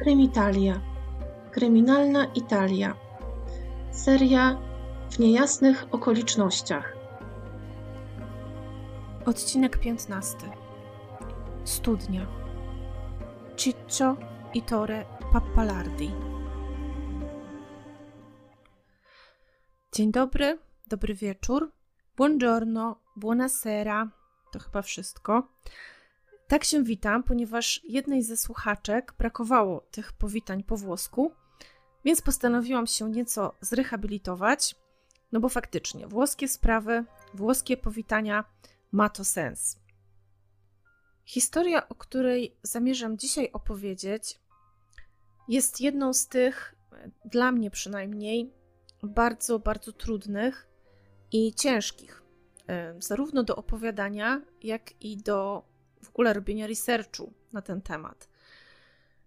[0.00, 0.80] Krymitalia.
[1.50, 2.94] Kryminalna Italia.
[3.90, 4.60] Seria
[5.10, 6.96] w niejasnych okolicznościach.
[9.26, 10.36] Odcinek 15.
[11.64, 12.26] Studnia.
[13.56, 14.16] Ciccio
[14.54, 16.10] i Tore Pappalardi.
[19.92, 21.72] Dzień dobry, dobry wieczór.
[22.16, 24.10] Buongiorno, buonasera.
[24.52, 25.48] To chyba wszystko.
[26.50, 31.32] Tak się witam, ponieważ jednej ze słuchaczek brakowało tych powitań po włosku,
[32.04, 34.74] więc postanowiłam się nieco zrehabilitować,
[35.32, 38.44] no bo faktycznie włoskie sprawy, włoskie powitania
[38.92, 39.78] ma to sens.
[41.24, 44.40] Historia, o której zamierzam dzisiaj opowiedzieć,
[45.48, 46.74] jest jedną z tych,
[47.24, 48.52] dla mnie przynajmniej,
[49.02, 50.68] bardzo, bardzo trudnych
[51.32, 52.22] i ciężkich,
[52.98, 55.69] zarówno do opowiadania, jak i do
[56.02, 58.28] w ogóle robienia researchu na ten temat.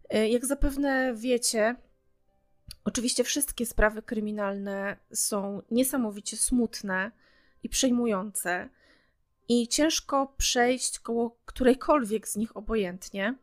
[0.09, 1.75] E, jak zapewne wiecie,
[2.85, 7.11] oczywiście wszystkie sprawy kryminalne są niesamowicie smutne
[7.63, 8.69] i przejmujące,
[9.47, 13.35] i ciężko przejść koło którejkolwiek z nich obojętnie.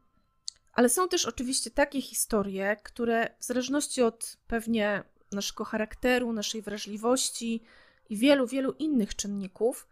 [0.73, 7.63] Ale są też oczywiście takie historie, które w zależności od pewnie naszego charakteru, naszej wrażliwości
[8.11, 9.89] i wielu, wielu innych czynników,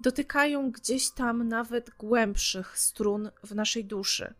[0.00, 4.34] dotykają gdzieś tam nawet głębszych strun w naszej duszy.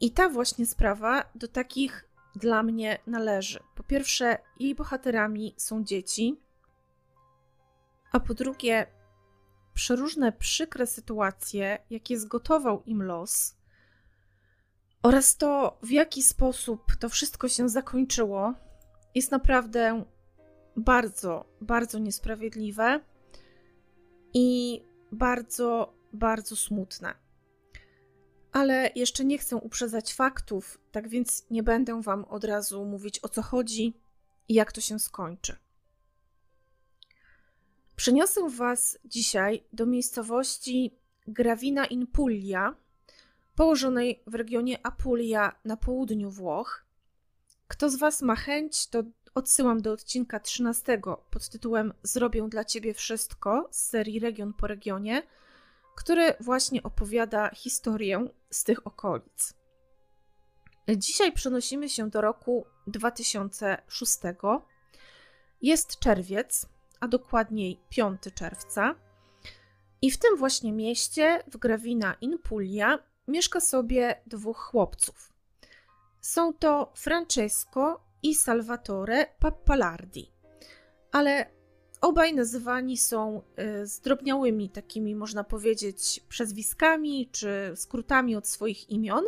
[0.00, 3.60] I ta właśnie sprawa do takich dla mnie należy.
[3.74, 6.40] Po pierwsze, jej bohaterami są dzieci,
[8.12, 8.86] a po drugie,
[9.74, 13.56] przeróżne przykre sytuacje, jakie zgotował im los,
[15.02, 18.54] oraz to, w jaki sposób to wszystko się zakończyło,
[19.14, 20.04] jest naprawdę
[20.76, 23.00] bardzo, bardzo niesprawiedliwe
[24.38, 24.80] i
[25.12, 27.14] bardzo, bardzo smutne.
[28.52, 33.28] Ale jeszcze nie chcę uprzedzać faktów, tak więc nie będę Wam od razu mówić o
[33.28, 34.00] co chodzi
[34.48, 35.56] i jak to się skończy.
[37.96, 42.74] Przeniosę Was dzisiaj do miejscowości Gravina in Puglia,
[43.54, 46.84] położonej w regionie Apulia na południu Włoch.
[47.68, 49.02] Kto z Was ma chęć, to
[49.34, 51.00] odsyłam do odcinka 13
[51.30, 55.22] pod tytułem Zrobię dla Ciebie wszystko z serii Region po regionie,
[55.96, 59.54] który właśnie opowiada historię z tych okolic.
[60.96, 64.18] Dzisiaj przenosimy się do roku 2006.
[65.62, 66.66] Jest czerwiec,
[67.00, 68.94] a dokładniej 5 czerwca.
[70.02, 75.32] I w tym właśnie mieście, w Gravina in Puglia, mieszka sobie dwóch chłopców.
[76.20, 80.32] Są to Francesco i Salvatore Pappalardi.
[81.12, 81.50] Ale
[82.00, 83.42] obaj nazywani są
[83.82, 89.24] y, zdrobniałymi takimi, można powiedzieć, przezwiskami czy skrótami od swoich imion.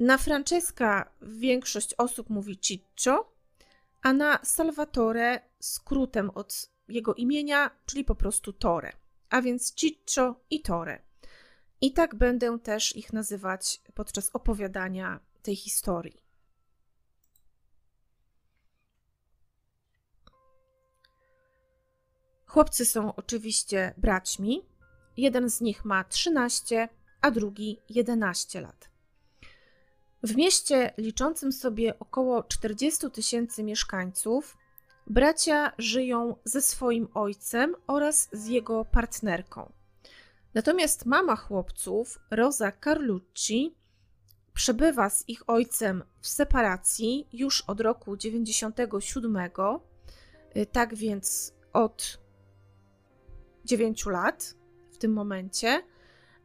[0.00, 3.32] Na Francesca większość osób mówi Ciccio,
[4.02, 8.92] a na Salvatore skrótem od jego imienia, czyli po prostu Tore,
[9.30, 11.02] a więc Ciccio i Tore.
[11.80, 16.23] I tak będę też ich nazywać podczas opowiadania tej historii.
[22.54, 24.62] Chłopcy są oczywiście braćmi.
[25.16, 26.88] Jeden z nich ma 13,
[27.20, 28.88] a drugi 11 lat.
[30.22, 34.56] W mieście liczącym sobie około 40 tysięcy mieszkańców,
[35.06, 39.72] bracia żyją ze swoim ojcem oraz z jego partnerką.
[40.54, 43.74] Natomiast mama chłopców, Rosa Carlucci,
[44.52, 49.38] przebywa z ich ojcem w separacji już od roku 97,
[50.72, 52.23] tak więc od
[53.64, 54.54] 9 lat
[54.92, 55.82] w tym momencie,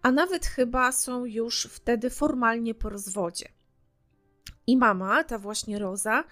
[0.01, 3.49] a nawet chyba są już wtedy formalnie po rozwodzie.
[4.67, 6.23] I mama, ta właśnie Roza,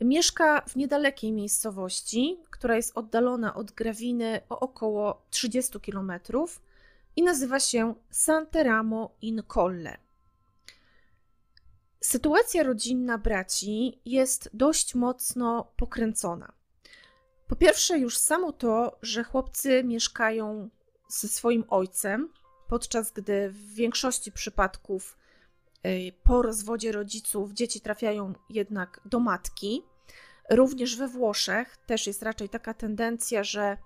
[0.00, 6.12] mieszka w niedalekiej miejscowości, która jest oddalona od Grawiny o około 30 km
[7.16, 9.96] i nazywa się Santeramo in Colle.
[12.00, 16.59] Sytuacja rodzinna braci jest dość mocno pokręcona.
[17.50, 20.70] Po pierwsze, już samo to, że chłopcy mieszkają
[21.08, 22.32] ze swoim ojcem,
[22.68, 25.18] podczas gdy w większości przypadków
[25.86, 29.82] y, po rozwodzie rodziców dzieci trafiają jednak do matki.
[30.50, 33.76] Również we Włoszech też jest raczej taka tendencja, że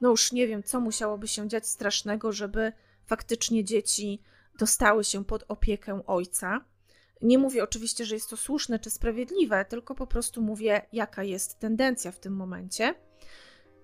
[0.00, 2.72] no już nie wiem, co musiałoby się dziać strasznego, żeby
[3.06, 4.22] faktycznie dzieci
[4.58, 6.64] dostały się pod opiekę ojca.
[7.20, 11.58] Nie mówię oczywiście, że jest to słuszne czy sprawiedliwe, tylko po prostu mówię, jaka jest
[11.58, 12.94] tendencja w tym momencie.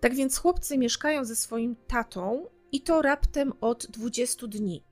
[0.00, 4.84] Tak więc chłopcy mieszkają ze swoim tatą i to raptem od 20 dni.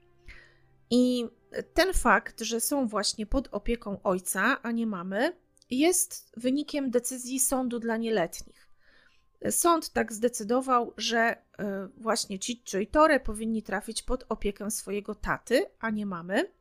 [0.91, 1.27] I
[1.75, 5.37] ten fakt, że są właśnie pod opieką ojca, a nie mamy,
[5.71, 8.69] jest wynikiem decyzji sądu dla nieletnich.
[9.51, 15.67] Sąd tak zdecydował, że e, właśnie Ciccio i Tore powinni trafić pod opiekę swojego taty,
[15.79, 16.53] a nie mamy.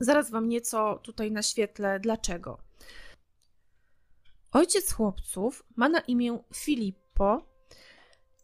[0.00, 2.58] Zaraz wam nieco tutaj naświetlę dlaczego.
[4.52, 6.38] Ojciec chłopców ma na imię
[7.14, 7.46] Filippo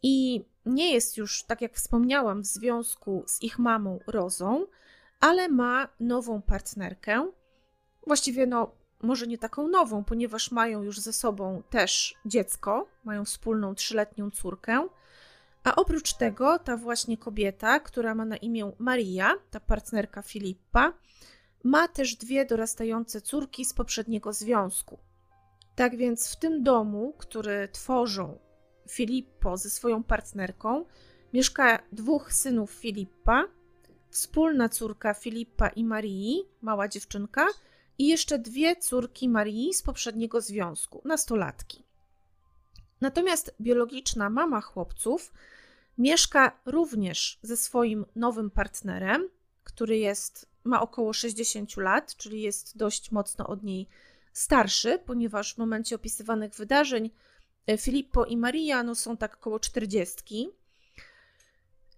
[0.02, 4.66] i nie jest już, tak jak wspomniałam, w związku z ich mamą Rozą,
[5.20, 7.30] ale ma nową partnerkę.
[8.06, 8.70] Właściwie, no,
[9.02, 14.88] może nie taką nową, ponieważ mają już ze sobą też dziecko, mają wspólną trzyletnią córkę.
[15.64, 20.92] A oprócz tego, ta właśnie kobieta, która ma na imię Maria, ta partnerka Filipa,
[21.64, 24.98] ma też dwie dorastające córki z poprzedniego związku.
[25.76, 28.38] Tak więc w tym domu, który tworzą
[28.88, 30.84] Filippo ze swoją partnerką,
[31.32, 33.44] mieszka dwóch synów Filipa,
[34.10, 37.46] wspólna córka Filipa i Marii, mała dziewczynka,
[37.98, 41.84] i jeszcze dwie córki Marii z poprzedniego związku, nastolatki.
[43.00, 45.32] Natomiast biologiczna mama chłopców
[45.98, 49.28] mieszka również ze swoim nowym partnerem,
[49.64, 53.88] który jest, ma około 60 lat, czyli jest dość mocno od niej
[54.32, 57.10] starszy, ponieważ w momencie opisywanych wydarzeń
[57.78, 60.50] Filippo i Maria no, są tak około 40.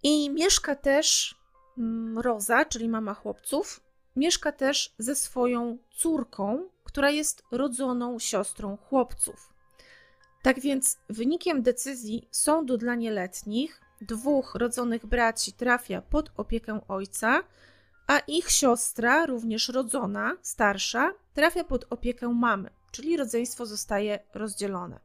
[0.03, 1.35] I mieszka też
[1.79, 3.81] mm, Roza, czyli mama chłopców,
[4.17, 9.53] mieszka też ze swoją córką, która jest rodzoną siostrą chłopców.
[10.43, 17.43] Tak więc wynikiem decyzji sądu dla nieletnich dwóch rodzonych braci trafia pod opiekę ojca,
[18.07, 25.01] a ich siostra, również rodzona, starsza, trafia pod opiekę mamy, czyli rodzeństwo zostaje rozdzielone.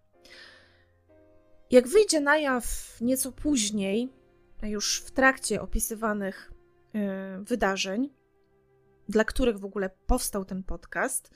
[1.71, 4.09] Jak wyjdzie na jaw nieco później,
[4.63, 6.51] już w trakcie opisywanych
[6.95, 8.09] y, wydarzeń,
[9.09, 11.31] dla których w ogóle powstał ten podcast,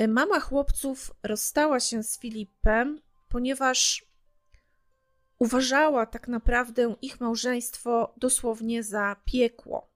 [0.00, 4.06] y, mama chłopców rozstała się z Filipem, ponieważ
[5.38, 9.90] uważała tak naprawdę ich małżeństwo dosłownie za piekło.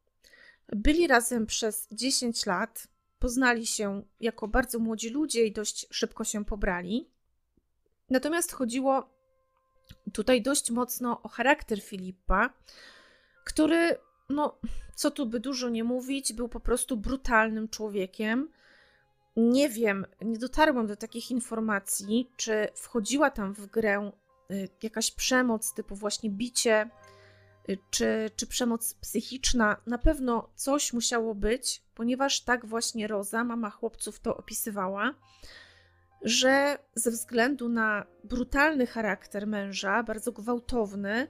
[0.69, 2.89] Byli razem przez 10 lat,
[3.19, 7.11] poznali się jako bardzo młodzi ludzie i dość szybko się pobrali.
[8.11, 9.12] Natomiast chodziło
[10.13, 12.51] tutaj dość mocno o charakter Filipa,
[13.45, 13.97] który,
[14.29, 14.59] no,
[14.95, 18.49] co tu by dużo nie mówić, był po prostu brutalnym człowiekiem.
[19.37, 24.11] Nie wiem, nie dotarłam do takich informacji, czy wchodziła tam w grę
[24.51, 26.91] y, jakaś przemoc typu właśnie bicie,
[27.69, 33.71] Y, czy, czy przemoc psychiczna, na pewno coś musiało być, ponieważ tak właśnie Roza, mama
[33.71, 35.15] chłopców, to opisywała,
[36.23, 41.29] że ze względu na brutalny charakter męża, bardzo gwałtowny,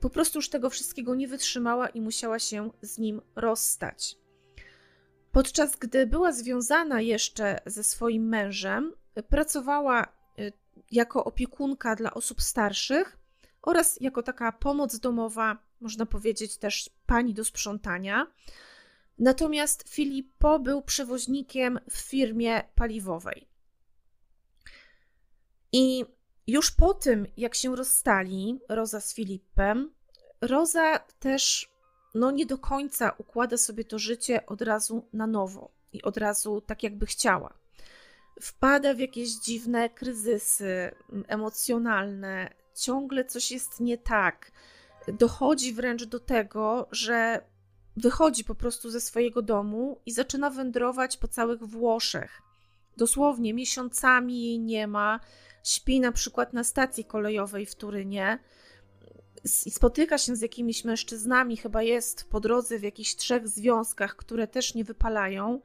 [0.00, 4.16] po prostu już tego wszystkiego nie wytrzymała i musiała się z nim rozstać.
[5.32, 8.92] Podczas gdy była związana jeszcze ze swoim mężem,
[9.28, 10.04] pracowała
[10.38, 10.52] y,
[10.90, 13.18] jako opiekunka dla osób starszych
[13.62, 18.26] oraz jako taka pomoc domowa, można powiedzieć też pani do sprzątania.
[19.18, 23.47] Natomiast Filippo był przewoźnikiem w firmie paliwowej.
[25.72, 26.04] I
[26.46, 29.92] już po tym, jak się rozstali Roza z Filipem,
[30.40, 31.70] Roza też
[32.14, 36.60] no, nie do końca układa sobie to życie od razu na nowo i od razu
[36.60, 37.54] tak, jakby chciała.
[38.40, 40.94] Wpada w jakieś dziwne kryzysy
[41.28, 44.52] emocjonalne, ciągle coś jest nie tak.
[45.08, 47.42] Dochodzi wręcz do tego, że
[47.96, 52.42] wychodzi po prostu ze swojego domu i zaczyna wędrować po całych Włoszech.
[52.96, 55.20] Dosłownie miesiącami jej nie ma.
[55.68, 58.38] Śpi na przykład na stacji kolejowej w Turynie
[59.66, 64.46] i spotyka się z jakimiś mężczyznami, chyba jest po drodze w jakichś trzech związkach, które
[64.46, 65.60] też nie wypalają.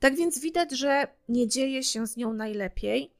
[0.00, 3.14] Tak więc widać, że nie dzieje się z nią najlepiej.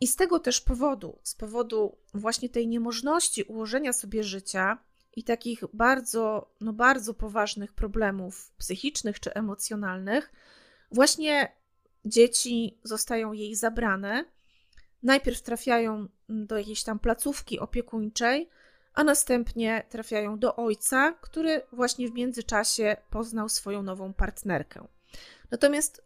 [0.00, 4.78] I z tego też powodu, z powodu właśnie tej niemożności ułożenia sobie życia
[5.16, 10.32] i takich bardzo, no bardzo poważnych problemów psychicznych czy emocjonalnych,
[10.92, 11.52] właśnie
[12.04, 14.24] dzieci zostają jej zabrane.
[15.02, 18.48] Najpierw trafiają do jakiejś tam placówki opiekuńczej,
[18.94, 24.86] a następnie trafiają do ojca, który właśnie w międzyczasie poznał swoją nową partnerkę.
[25.50, 26.04] Natomiast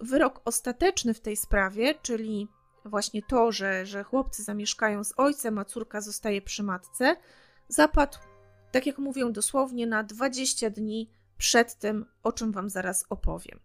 [0.00, 2.48] wyrok ostateczny w tej sprawie, czyli
[2.84, 7.16] właśnie to, że, że chłopcy zamieszkają z ojcem, a córka zostaje przy matce,
[7.68, 8.18] zapadł,
[8.72, 13.60] tak jak mówię dosłownie, na 20 dni przed tym, o czym Wam zaraz opowiem.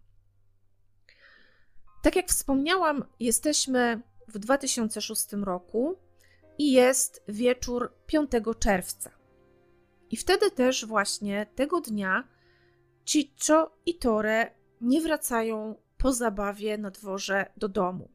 [2.02, 5.98] Tak jak wspomniałam, jesteśmy w 2006 roku
[6.58, 9.10] i jest wieczór 5 czerwca.
[10.10, 12.28] I wtedy też właśnie tego dnia
[13.04, 18.10] Ciccio i Tore nie wracają po zabawie na dworze do domu.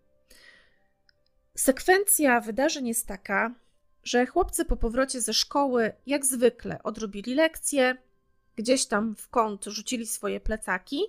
[1.55, 3.55] Sekwencja wydarzeń jest taka,
[4.03, 7.97] że chłopcy po powrocie ze szkoły, jak zwykle, odrobili lekcje,
[8.55, 11.03] gdzieś tam w kąt rzucili swoje plecaki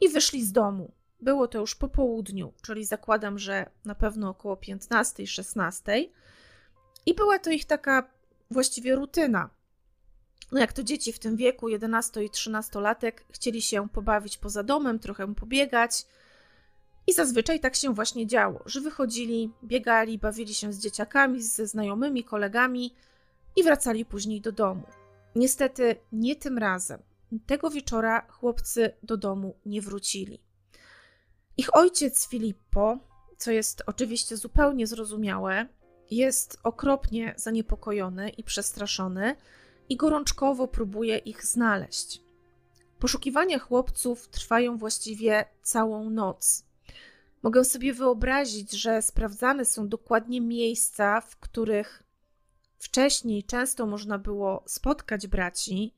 [0.00, 0.92] i wyszli z domu.
[1.20, 6.08] Było to już po południu, czyli zakładam, że na pewno około 15-16.
[7.06, 8.10] I była to ich taka
[8.50, 9.50] właściwie rutyna.
[10.52, 14.62] No jak to dzieci w tym wieku, 11 i 13 latek, chcieli się pobawić poza
[14.62, 16.06] domem, trochę pobiegać.
[17.06, 22.24] I zazwyczaj tak się właśnie działo, że wychodzili, biegali, bawili się z dzieciakami, ze znajomymi,
[22.24, 22.94] kolegami
[23.56, 24.82] i wracali później do domu.
[25.36, 27.02] Niestety nie tym razem.
[27.46, 30.40] Tego wieczora chłopcy do domu nie wrócili.
[31.58, 32.98] Ich ojciec Filippo,
[33.38, 35.66] co jest oczywiście zupełnie zrozumiałe,
[36.10, 39.36] jest okropnie zaniepokojony i przestraszony
[39.88, 42.22] i gorączkowo próbuje ich znaleźć.
[42.98, 46.64] Poszukiwania chłopców trwają właściwie całą noc.
[47.42, 52.02] Mogę sobie wyobrazić, że sprawdzane są dokładnie miejsca, w których
[52.78, 55.94] wcześniej często można było spotkać braci,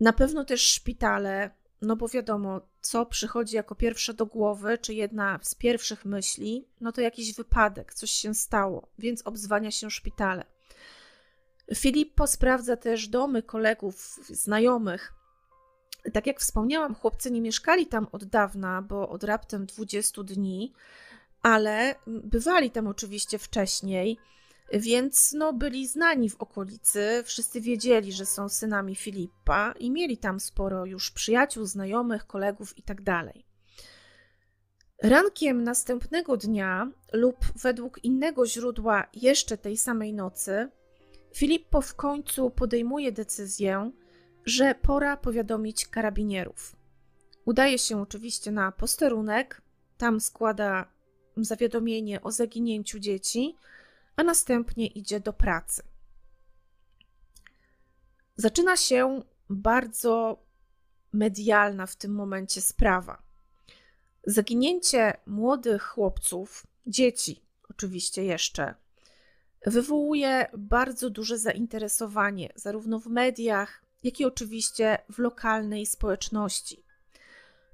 [0.00, 1.50] na pewno też szpitale,
[1.82, 6.92] no bo wiadomo, co przychodzi jako pierwsze do głowy, czy jedna z pierwszych myśli, no
[6.92, 10.44] to jakiś wypadek, coś się stało, więc obzwania się szpitale.
[11.74, 15.12] Filippo sprawdza też domy kolegów, znajomych.
[16.12, 20.72] Tak jak wspomniałam, chłopcy nie mieszkali tam od dawna, bo od raptem 20 dni,
[21.42, 24.18] ale bywali tam oczywiście wcześniej.
[24.72, 30.40] Więc no, byli znani w okolicy, wszyscy wiedzieli, że są synami Filipa i mieli tam
[30.40, 33.02] sporo już przyjaciół, znajomych, kolegów itd.
[33.04, 33.48] Tak
[35.02, 40.68] Rankiem następnego dnia, lub według innego źródła jeszcze tej samej nocy,
[41.34, 43.90] Filippo w końcu podejmuje decyzję,
[44.44, 46.76] że pora powiadomić karabinierów.
[47.44, 49.62] Udaje się oczywiście na posterunek,
[49.98, 50.88] tam składa
[51.36, 53.56] zawiadomienie o zaginięciu dzieci
[54.18, 55.82] a następnie idzie do pracy.
[58.36, 60.42] Zaczyna się bardzo
[61.12, 63.22] medialna w tym momencie sprawa.
[64.26, 68.74] Zaginięcie młodych chłopców, dzieci oczywiście jeszcze,
[69.66, 76.84] wywołuje bardzo duże zainteresowanie zarówno w mediach, jak i oczywiście w lokalnej społeczności.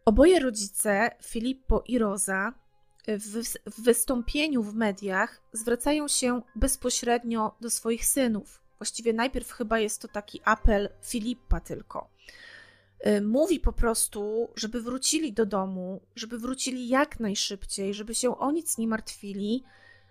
[0.05, 2.64] Oboje rodzice, Filippo i Rosa,
[3.09, 8.61] w, wystąpieniu w mediach zwracają się bezpośrednio do swoich synów.
[8.79, 12.11] Właściwie najpierw chyba jest to taki apel Filipa tylko.
[13.07, 18.51] Y, mówi po prostu, żeby wrócili do domu, żeby wrócili jak najszybciej, żeby się o
[18.51, 19.65] nic nie martwili,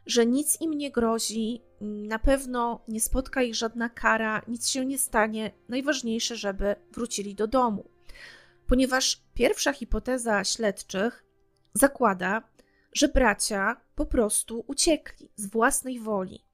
[0.06, 4.98] że nic im nie grozi, na pewno nie spotka ich żadna kara, nic się nie
[4.98, 5.52] stanie.
[5.70, 7.90] Najważniejsze, żeby wrócili do domu.
[8.68, 11.26] Ponieważ pierwsza hipoteza śledczych
[11.74, 12.53] zakłada,
[12.94, 16.46] że bracia po prostu uciekli z własnej woli.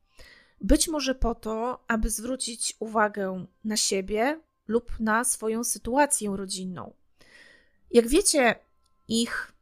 [0.61, 6.93] Być może po to, aby zwrócić uwagę na siebie lub na swoją sytuację rodzinną.
[7.91, 8.55] Jak wiecie,
[9.07, 9.53] ich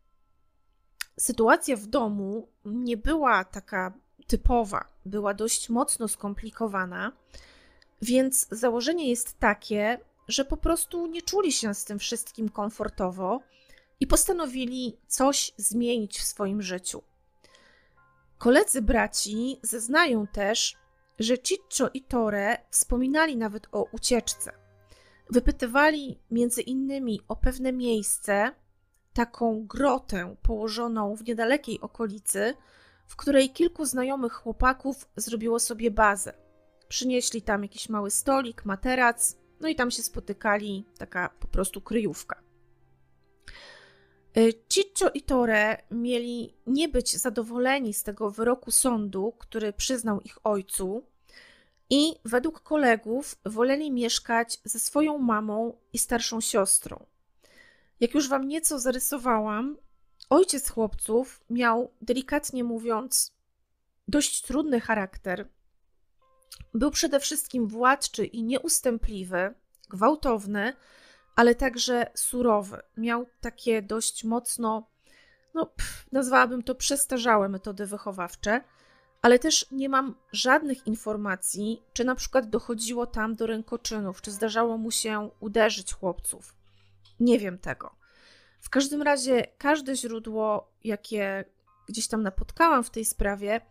[1.19, 3.93] sytuacja w domu nie była taka
[4.27, 7.11] typowa, była dość mocno skomplikowana,
[8.01, 13.41] więc założenie jest takie, że po prostu nie czuli się z tym wszystkim komfortowo
[13.99, 17.03] i postanowili coś zmienić w swoim życiu.
[18.37, 20.77] Koledzy braci zeznają też,
[21.19, 24.51] że Ciccio i Tore wspominali nawet o ucieczce.
[25.29, 28.51] Wypytywali między innymi o pewne miejsce,
[29.13, 32.53] taką grotę położoną w niedalekiej okolicy,
[33.07, 36.33] w której kilku znajomych chłopaków zrobiło sobie bazę.
[36.87, 42.41] Przynieśli tam jakiś mały stolik, materac, no i tam się spotykali, taka po prostu kryjówka.
[44.37, 50.37] Y, Ciccio i Tore mieli nie być zadowoleni z tego wyroku sądu, który przyznał ich
[50.43, 51.03] ojcu,
[51.89, 57.05] i według kolegów woleli mieszkać ze swoją mamą i starszą siostrą.
[57.99, 59.77] Jak już wam nieco zarysowałam,
[60.29, 63.31] ojciec chłopców miał, delikatnie mówiąc,
[64.07, 65.47] dość trudny charakter.
[66.73, 69.53] Był przede wszystkim władczy i nieustępliwy,
[69.89, 70.73] gwałtowny
[71.37, 72.81] ale także surowy.
[72.97, 74.87] Miał takie dość mocno,
[75.53, 78.61] no, pff, nazwałabym to przestarzałe metody wychowawcze,
[79.21, 84.77] ale też nie mam żadnych informacji, czy na przykład dochodziło tam do rękoczynów, czy zdarzało
[84.77, 86.55] mu się uderzyć chłopców.
[87.19, 87.95] Nie wiem tego.
[88.61, 91.45] W każdym razie każde źródło, jakie
[91.87, 93.61] gdzieś tam napotkałam w tej sprawie,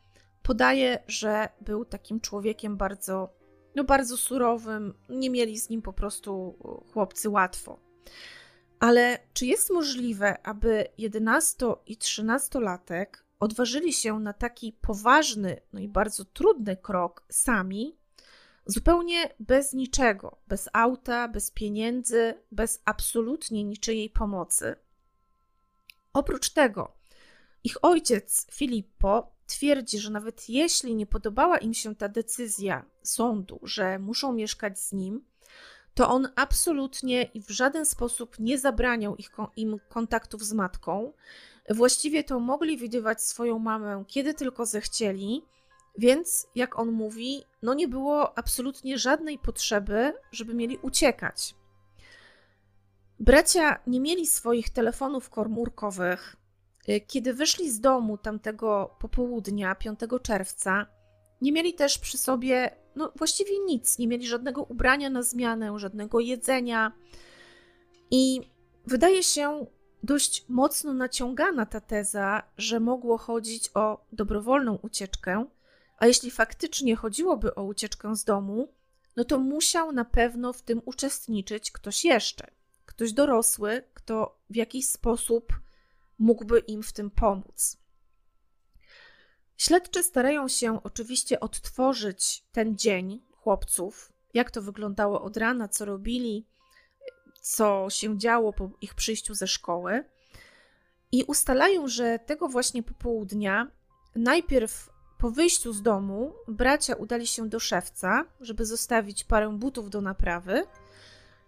[0.42, 3.36] podaje, że był takim człowiekiem bardzo
[3.76, 6.58] no bardzo surowym, nie mieli z nim po prostu
[6.92, 7.78] chłopcy łatwo.
[8.80, 13.06] Ale czy jest możliwe, aby 11 i 13-latek
[13.40, 17.96] odważyli się na taki poważny, no i bardzo trudny krok sami,
[18.66, 24.76] zupełnie bez niczego, bez auta, bez pieniędzy, bez absolutnie niczyjej pomocy?
[26.12, 26.96] Oprócz tego,
[27.64, 33.98] ich ojciec Filippo twierdzi, że nawet jeśli nie podobała im się ta decyzja sądu, że
[33.98, 35.24] muszą mieszkać z nim,
[35.94, 41.12] to on absolutnie i w żaden sposób nie zabraniał ich, im kontaktów z matką.
[41.70, 45.42] Właściwie to mogli widywać swoją mamę kiedy tylko zechcieli,
[45.98, 51.54] więc jak on mówi, no nie było absolutnie żadnej potrzeby, żeby mieli uciekać.
[53.20, 56.36] Bracia nie mieli swoich telefonów komórkowych.
[57.06, 60.86] Kiedy wyszli z domu tamtego popołudnia, 5 czerwca,
[61.40, 63.98] nie mieli też przy sobie no, właściwie nic.
[63.98, 66.92] Nie mieli żadnego ubrania na zmianę, żadnego jedzenia.
[68.10, 68.40] I
[68.86, 69.66] wydaje się
[70.02, 75.46] dość mocno naciągana ta teza, że mogło chodzić o dobrowolną ucieczkę,
[75.98, 78.72] a jeśli faktycznie chodziłoby o ucieczkę z domu,
[79.16, 82.46] no to musiał na pewno w tym uczestniczyć ktoś jeszcze.
[82.86, 85.52] Ktoś dorosły, kto w jakiś sposób
[86.18, 87.78] mógłby im w tym pomóc.
[89.56, 96.46] Śledczy starają się oczywiście odtworzyć ten dzień chłopców, jak to wyglądało od rana, co robili,
[97.40, 100.04] co się działo po ich przyjściu ze szkoły.
[101.12, 103.70] I ustalają, że tego właśnie popołudnia
[104.14, 110.00] najpierw po wyjściu z domu bracia udali się do szewca, żeby zostawić parę butów do
[110.00, 110.64] naprawy.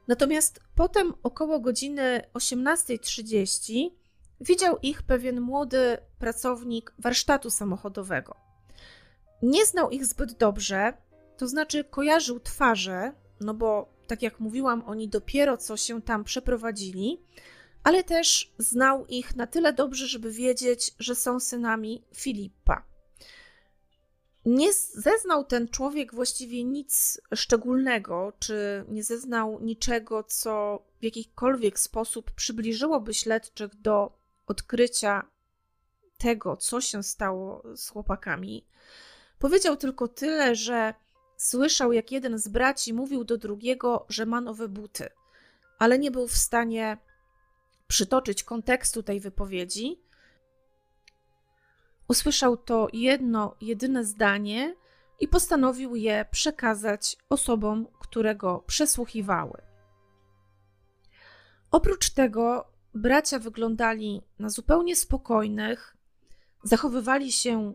[0.08, 3.90] Natomiast potem około godziny 18.30
[4.40, 8.36] widział ich pewien młody pracownik warsztatu samochodowego.
[9.42, 10.92] Nie znał ich zbyt dobrze,
[11.36, 17.22] to znaczy kojarzył twarze, no bo tak jak mówiłam, oni dopiero co się tam przeprowadzili,
[17.84, 22.82] ale też znał ich na tyle dobrze, żeby wiedzieć, że są synami Filipa.
[24.46, 32.30] Nie zeznał ten człowiek właściwie nic szczególnego, czy nie zeznał niczego, co w jakikolwiek sposób
[32.30, 35.30] przybliżyłoby śledczych do odkrycia
[36.18, 38.66] tego, co się stało z chłopakami.
[39.38, 40.94] Powiedział tylko tyle, że
[41.36, 45.08] słyszał, jak jeden z braci mówił do drugiego, że ma nowe buty,
[45.78, 46.98] ale nie był w stanie
[47.86, 50.02] przytoczyć kontekstu tej wypowiedzi.
[52.08, 54.76] Usłyszał to jedno, jedyne zdanie
[55.20, 59.62] i postanowił je przekazać osobom, które go przesłuchiwały.
[61.70, 65.96] Oprócz tego bracia wyglądali na zupełnie spokojnych,
[66.62, 67.74] zachowywali się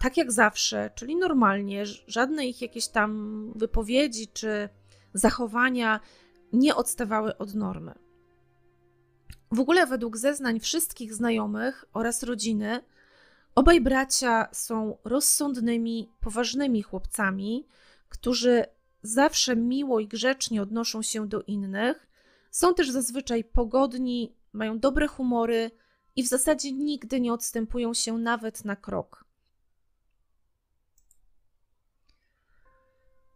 [0.00, 4.68] tak jak zawsze, czyli normalnie, żadne ich jakieś tam wypowiedzi czy
[5.14, 6.00] zachowania
[6.52, 7.94] nie odstawały od normy.
[9.52, 12.80] W ogóle, według zeznań wszystkich znajomych oraz rodziny,
[13.54, 17.66] obaj bracia są rozsądnymi, poważnymi chłopcami,
[18.08, 18.64] którzy
[19.02, 22.06] zawsze miło i grzecznie odnoszą się do innych
[22.54, 25.70] są też zazwyczaj pogodni, mają dobre humory
[26.16, 29.24] i w zasadzie nigdy nie odstępują się nawet na krok.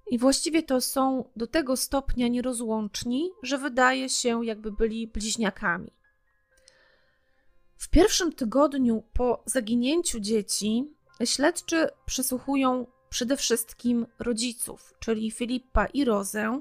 [0.06, 5.92] I właściwie to są do tego stopnia nierozłączni, że wydaje się, jakby byli bliźniakami.
[7.76, 16.60] W pierwszym tygodniu po zaginięciu dzieci śledczy przesłuchują przede wszystkim rodziców, czyli Filipa i Rozę,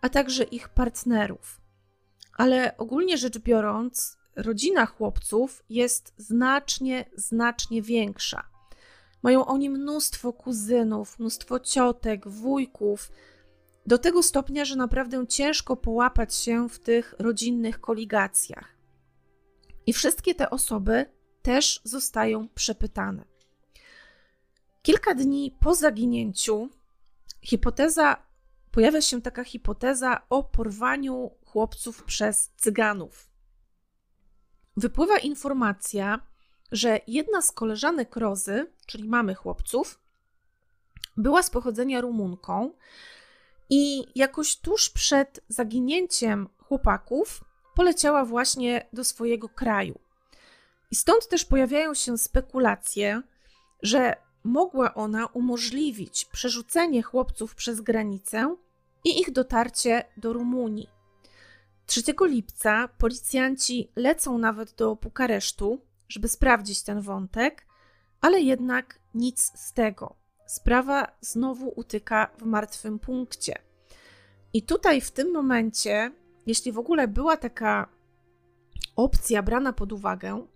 [0.00, 1.67] a także ich partnerów
[2.38, 8.42] ale ogólnie rzecz biorąc, rodzina chłopców jest znacznie, znacznie większa.
[9.22, 13.12] Mają oni mnóstwo kuzynów, mnóstwo ciotek, wujków,
[13.86, 18.76] do tego stopnia, że naprawdę ciężko połapać się w tych rodzinnych koligacjach.
[19.86, 21.06] I wszystkie te osoby
[21.42, 23.24] też zostają przepytane.
[24.82, 26.68] Kilka dni po zaginięciu
[27.42, 28.22] hipoteza,
[28.70, 33.28] pojawia się taka hipoteza o porwaniu chłopców przez cyganów.
[34.76, 36.20] Wypływa informacja,
[36.72, 40.00] że jedna z koleżanek Rozy, czyli mamy chłopców,
[41.16, 42.72] była z pochodzenia Rumunką
[43.70, 49.98] i jakoś tuż przed zaginięciem chłopaków poleciała właśnie do swojego kraju.
[50.90, 53.22] I stąd też pojawiają się spekulacje,
[53.82, 58.56] że mogła ona umożliwić przerzucenie chłopców przez granicę
[59.04, 60.97] i ich dotarcie do Rumunii.
[61.88, 67.66] 3 lipca policjanci lecą nawet do Bukaresztu, żeby sprawdzić ten wątek,
[68.20, 70.16] ale jednak nic z tego.
[70.46, 73.54] Sprawa znowu utyka w martwym punkcie.
[74.52, 76.12] I tutaj w tym momencie,
[76.46, 77.88] jeśli w ogóle była taka
[78.96, 80.46] opcja brana pod uwagę,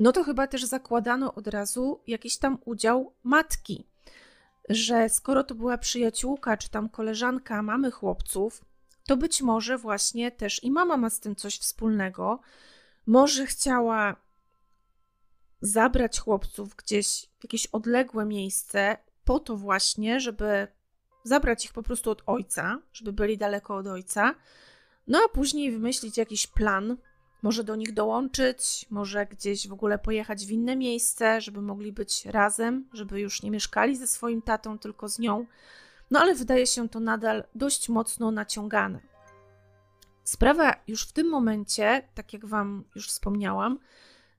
[0.00, 3.86] no to chyba też zakładano od razu jakiś tam udział matki,
[4.68, 8.64] że skoro to była przyjaciółka czy tam koleżanka mamy chłopców,
[9.06, 12.40] to być może właśnie też i mama ma z tym coś wspólnego.
[13.06, 14.16] Może chciała
[15.60, 20.68] zabrać chłopców gdzieś w jakieś odległe miejsce, po to właśnie, żeby
[21.24, 24.34] zabrać ich po prostu od ojca, żeby byli daleko od ojca,
[25.06, 26.96] no a później wymyślić jakiś plan,
[27.42, 32.26] może do nich dołączyć, może gdzieś w ogóle pojechać w inne miejsce, żeby mogli być
[32.26, 35.46] razem, żeby już nie mieszkali ze swoim tatą, tylko z nią.
[36.12, 39.00] No ale wydaje się to nadal dość mocno naciągane.
[40.24, 43.78] Sprawa już w tym momencie, tak jak Wam już wspomniałam,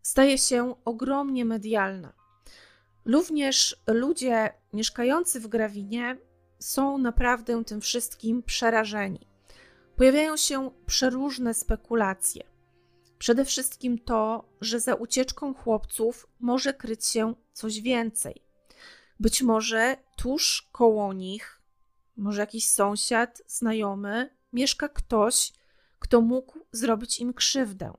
[0.01, 2.13] staje się ogromnie medialna.
[3.05, 6.17] Również ludzie mieszkający w Grawinie
[6.59, 9.27] są naprawdę tym wszystkim przerażeni.
[9.95, 12.43] Pojawiają się przeróżne spekulacje.
[13.19, 18.41] Przede wszystkim to, że za ucieczką chłopców może kryć się coś więcej.
[19.19, 21.62] Być może tuż koło nich,
[22.17, 25.53] może jakiś sąsiad, znajomy, mieszka ktoś,
[25.99, 27.93] kto mógł zrobić im krzywdę.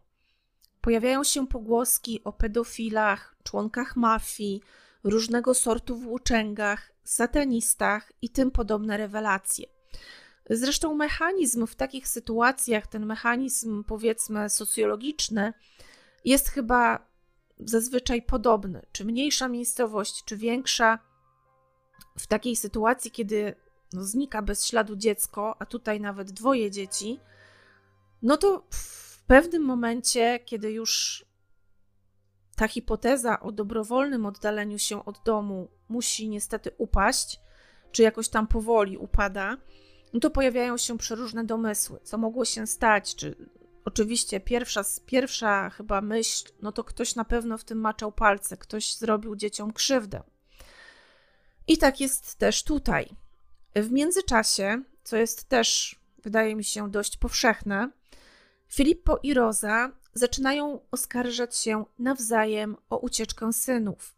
[0.80, 4.62] Pojawiają się pogłoski o pedofilach, członkach mafii,
[5.04, 9.66] różnego sortu włóczęgach, satanistach i tym podobne rewelacje.
[10.50, 15.52] Zresztą mechanizm w takich sytuacjach, ten mechanizm powiedzmy socjologiczny,
[16.24, 17.06] jest chyba
[17.58, 18.86] zazwyczaj podobny.
[18.92, 20.98] Czy mniejsza miejscowość, czy większa,
[22.18, 23.54] w takiej sytuacji, kiedy
[23.94, 27.20] no, znika bez śladu dziecko, a tutaj nawet dwoje dzieci,
[28.22, 31.24] no to w pewnym momencie, kiedy już
[32.56, 37.40] ta hipoteza o dobrowolnym oddaleniu się od domu musi niestety upaść,
[37.92, 39.56] czy jakoś tam powoli upada,
[40.12, 43.36] no to pojawiają się przeróżne domysły, co mogło się stać, czy
[43.84, 48.96] oczywiście pierwsza, pierwsza chyba myśl, no to ktoś na pewno w tym maczał palce, ktoś
[48.96, 50.22] zrobił dzieciom krzywdę.
[51.66, 53.23] I tak jest też tutaj.
[53.76, 57.90] W międzyczasie, co jest też, wydaje mi się, dość powszechne,
[58.68, 64.14] Filippo i Rosa zaczynają oskarżać się nawzajem o ucieczkę synów.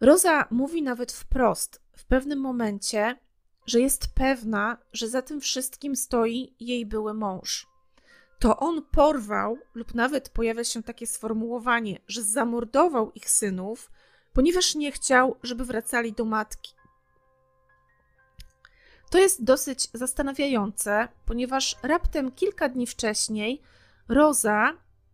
[0.00, 3.18] Rosa mówi nawet wprost w pewnym momencie,
[3.66, 7.66] że jest pewna, że za tym wszystkim stoi jej były mąż.
[8.38, 13.90] To on porwał, lub nawet pojawia się takie sformułowanie, że zamordował ich synów,
[14.32, 16.74] ponieważ nie chciał, żeby wracali do matki.
[19.14, 23.62] To jest dosyć zastanawiające, ponieważ raptem kilka dni wcześniej
[24.08, 24.72] Roza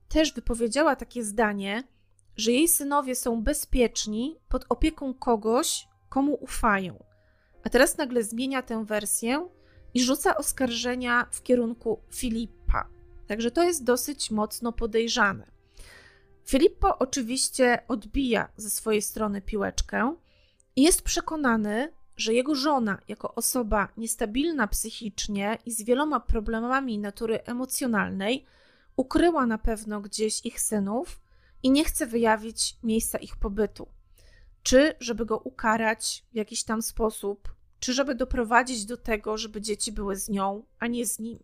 [0.08, 1.84] też wypowiedziała takie zdanie,
[2.36, 7.04] że jej synowie są bezpieczni pod opieką kogoś, komu ufają.
[7.64, 9.48] A teraz nagle zmienia tę wersję
[9.94, 12.88] i rzuca oskarżenia w kierunku Filipa.
[13.26, 15.46] Także to jest dosyć mocno podejrzane.
[16.44, 20.16] Filippo oczywiście odbija ze swojej strony piłeczkę
[20.76, 27.40] i jest przekonany, że jego żona, jako osoba niestabilna psychicznie i z wieloma problemami natury
[27.44, 28.46] emocjonalnej,
[28.96, 31.20] ukryła na pewno gdzieś ich synów
[31.62, 33.88] i nie chce wyjawić miejsca ich pobytu.
[34.62, 39.92] Czy żeby go ukarać w jakiś tam sposób, czy żeby doprowadzić do tego, żeby dzieci
[39.92, 41.38] były z nią, a nie z nim.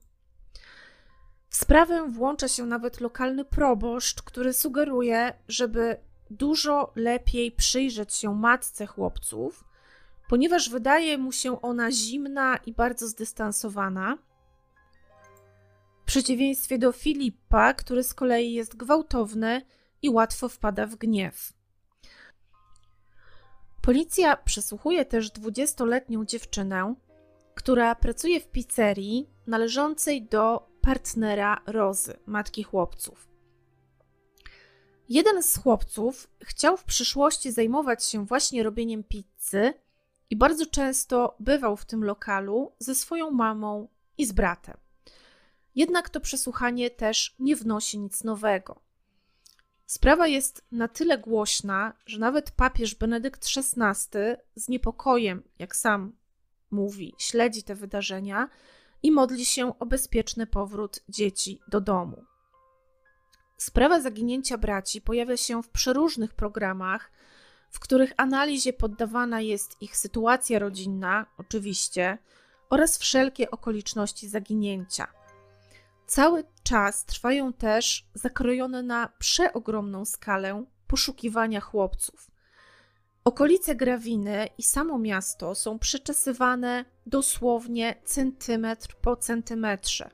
[1.48, 5.96] W sprawę włącza się nawet lokalny proboszcz, który sugeruje, żeby
[6.30, 9.64] dużo lepiej przyjrzeć się matce chłopców,
[10.28, 14.18] ponieważ wydaje mu się ona zimna i bardzo zdystansowana.
[16.02, 19.62] W przeciwieństwie do Filipa, który z kolei jest gwałtowny
[20.02, 21.52] i łatwo wpada w gniew.
[23.82, 26.94] Policja przesłuchuje też 20-letnią dziewczynę,
[27.54, 33.28] która pracuje w pizzerii należącej do partnera Rozy, matki chłopców.
[35.08, 39.74] Jeden z chłopców chciał w przyszłości zajmować się właśnie robieniem pizzy
[40.30, 44.76] i bardzo często bywał w tym lokalu ze swoją mamą i z bratem.
[45.74, 48.80] Jednak to przesłuchanie też nie wnosi nic nowego.
[49.86, 54.20] Sprawa jest na tyle głośna, że nawet papież Benedykt XVI
[54.54, 56.16] z niepokojem, jak sam
[56.70, 58.48] mówi, śledzi te wydarzenia
[59.02, 62.24] i modli się o bezpieczny powrót dzieci do domu.
[63.56, 67.12] Sprawa zaginięcia braci pojawia się w przeróżnych programach,
[67.76, 72.18] w których analizie poddawana jest ich sytuacja rodzinna, oczywiście,
[72.70, 75.06] oraz wszelkie okoliczności zaginięcia.
[76.06, 82.30] Cały czas trwają też zakrojone na przeogromną skalę poszukiwania chłopców.
[83.24, 90.10] Okolice Grawiny i samo miasto są przeczesywane dosłownie centymetr po centymetrze.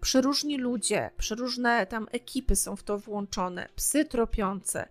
[0.00, 4.88] przeróżni ludzie, przeróżne tam ekipy są w to włączone, psy tropiące,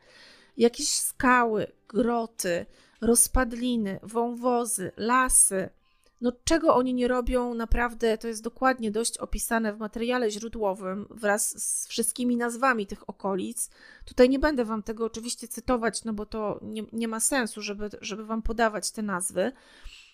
[0.57, 2.65] jakieś skały, groty,
[3.01, 5.69] rozpadliny, wąwozy, lasy.
[6.21, 11.63] No, czego oni nie robią, naprawdę to jest dokładnie dość opisane w materiale źródłowym wraz
[11.63, 13.69] z wszystkimi nazwami tych okolic.
[14.05, 17.89] Tutaj nie będę Wam tego oczywiście cytować, no bo to nie, nie ma sensu, żeby,
[18.01, 19.51] żeby Wam podawać te nazwy,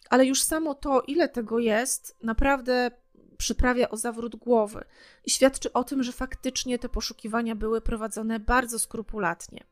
[0.10, 2.92] ale już samo to, ile tego jest, naprawdę
[3.38, 4.86] przyprawia o zawrót głowy
[5.26, 9.64] i świadczy o tym, że faktycznie te poszukiwania były prowadzone bardzo skrupulatnie.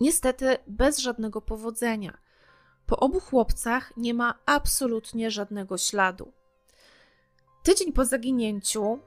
[0.00, 2.18] Niestety bez żadnego powodzenia.
[2.86, 6.32] Po obu chłopcach nie ma absolutnie żadnego śladu.
[7.62, 8.98] Tydzień po zaginięciu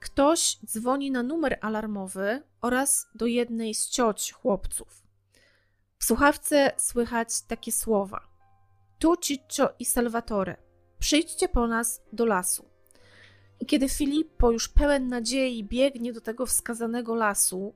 [0.00, 5.02] ktoś dzwoni na numer alarmowy oraz do jednej z cioć chłopców.
[5.98, 8.20] W słuchawce słychać takie słowa:
[8.98, 10.56] Tu Ciccio i Salvatore,
[10.98, 12.68] przyjdźcie po nas do lasu.
[13.60, 17.74] I kiedy Filippo już pełen nadziei biegnie do tego wskazanego lasu,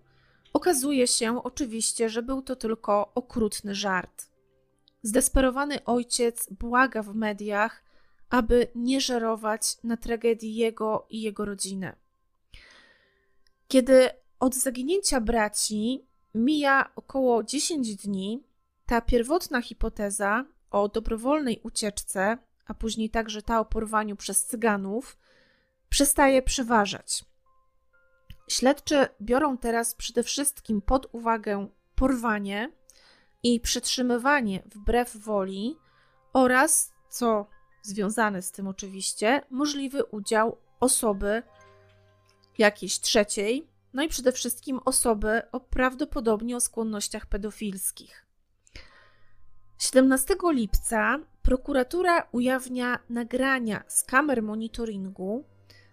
[0.52, 4.30] okazuje się oczywiście, że był to tylko okrutny żart.
[5.02, 7.82] Zdesperowany ojciec błaga w mediach,
[8.30, 11.92] aby nie żerować na tragedii jego i jego rodziny.
[13.68, 14.08] Kiedy
[14.40, 18.44] od zaginięcia braci mija około 10 dni,
[18.86, 25.18] ta pierwotna hipoteza o dobrowolnej ucieczce, a później także ta o porwaniu przez cyganów,
[25.88, 27.24] przestaje przeważać.
[28.50, 32.72] Śledczy biorą teraz przede wszystkim pod uwagę porwanie
[33.42, 35.76] i przetrzymywanie wbrew woli
[36.32, 37.46] oraz, co
[37.82, 41.42] związane z tym oczywiście, możliwy udział osoby
[42.58, 48.26] jakiejś trzeciej, no i przede wszystkim osoby o prawdopodobnie o skłonnościach pedofilskich.
[49.78, 55.44] 17 lipca prokuratura ujawnia nagrania z kamer monitoringu,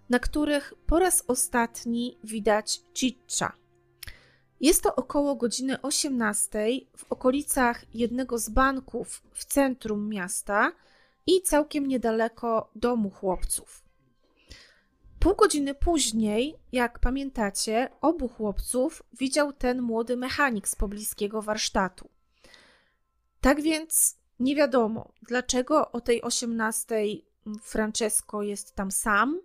[0.10, 3.54] na których po raz ostatni widać Ciccia.
[4.62, 6.68] Jest to około godziny 18
[6.98, 10.72] w okolicach jednego z banków w centrum miasta
[11.28, 13.84] i całkiem niedaleko domu chłopców.
[15.20, 22.10] Pół godziny później, jak pamiętacie, obu chłopców widział ten młody mechanik z pobliskiego warsztatu.
[23.42, 26.96] Tak więc nie wiadomo, dlaczego o tej 18
[27.62, 29.40] Francesco jest tam sam,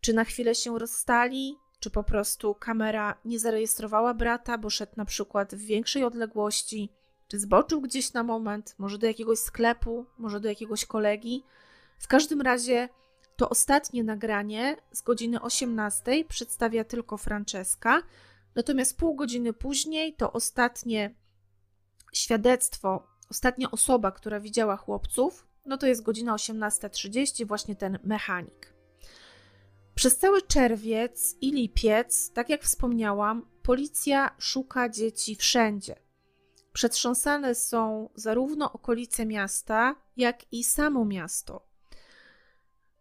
[0.00, 5.04] czy na chwilę się rozstali, czy po prostu kamera nie zarejestrowała brata, bo szedł na
[5.04, 6.92] przykład w większej odległości,
[7.28, 11.44] czy zboczył gdzieś na moment, może do jakiegoś sklepu, może do jakiegoś kolegi.
[11.98, 12.88] W każdym razie
[13.36, 18.02] to ostatnie nagranie z godziny 18 przedstawia tylko Franceska,
[18.54, 21.14] natomiast pół godziny później to ostatnie
[22.12, 28.69] świadectwo, ostatnia osoba, która widziała chłopców, no to jest godzina 18.30, właśnie ten mechanik.
[30.00, 35.96] Przez cały czerwiec i lipiec, tak jak wspomniałam, policja szuka dzieci wszędzie.
[36.72, 41.66] Przetrząsane są zarówno okolice miasta, jak i samo miasto.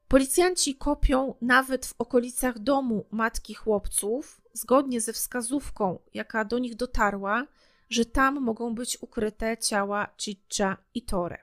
[0.07, 7.47] Policjanci kopią nawet w okolicach domu matki chłopców, zgodnie ze wskazówką, jaka do nich dotarła,
[7.89, 11.37] że tam mogą być ukryte ciała Ciccia i Tore.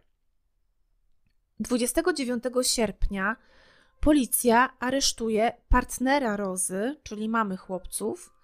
[1.61, 3.37] 29 sierpnia
[4.01, 8.37] policja aresztuje partnera Rozy, czyli mamy chłopców,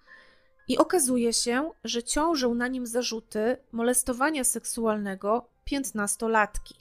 [0.67, 6.75] i okazuje się, że ciążą na nim zarzuty molestowania seksualnego piętnastolatki.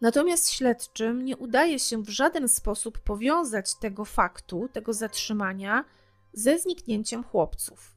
[0.00, 5.84] Natomiast śledczym nie udaje się w żaden sposób powiązać tego faktu, tego zatrzymania
[6.32, 7.96] ze zniknięciem chłopców.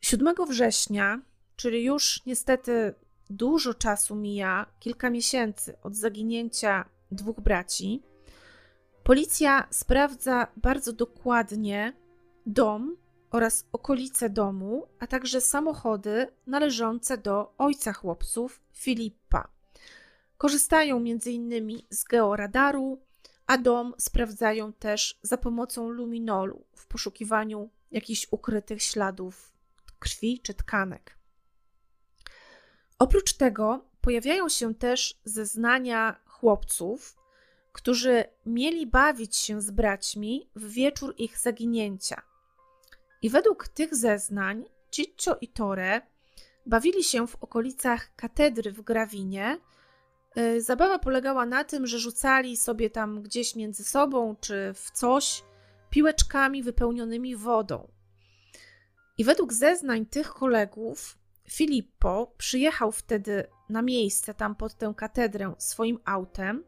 [0.00, 1.20] 7 września,
[1.56, 2.94] czyli już niestety
[3.30, 8.02] dużo czasu mija, kilka miesięcy od zaginięcia dwóch braci,
[9.02, 11.92] policja sprawdza bardzo dokładnie
[12.46, 12.96] dom
[13.30, 19.48] oraz okolice domu, a także samochody należące do ojca chłopców, Filipa.
[20.38, 21.78] Korzystają m.in.
[21.90, 23.00] z georadaru,
[23.46, 29.52] a dom sprawdzają też za pomocą luminolu w poszukiwaniu jakichś ukrytych śladów
[29.98, 31.16] krwi czy tkanek.
[32.98, 37.16] Oprócz tego pojawiają się też zeznania chłopców,
[37.72, 42.22] którzy mieli bawić się z braćmi w wieczór ich zaginięcia.
[43.22, 46.00] I według tych zeznań Ciccio i Tore
[46.66, 49.58] bawili się w okolicach katedry w Grawinie.
[50.38, 55.44] Y, zabawa polegała na tym, że rzucali sobie tam gdzieś między sobą czy w coś
[55.90, 57.88] piłeczkami wypełnionymi wodą.
[59.18, 61.18] I według zeznań tych kolegów,
[61.50, 66.64] Filippo przyjechał wtedy na miejsce tam pod tę katedrę swoim autem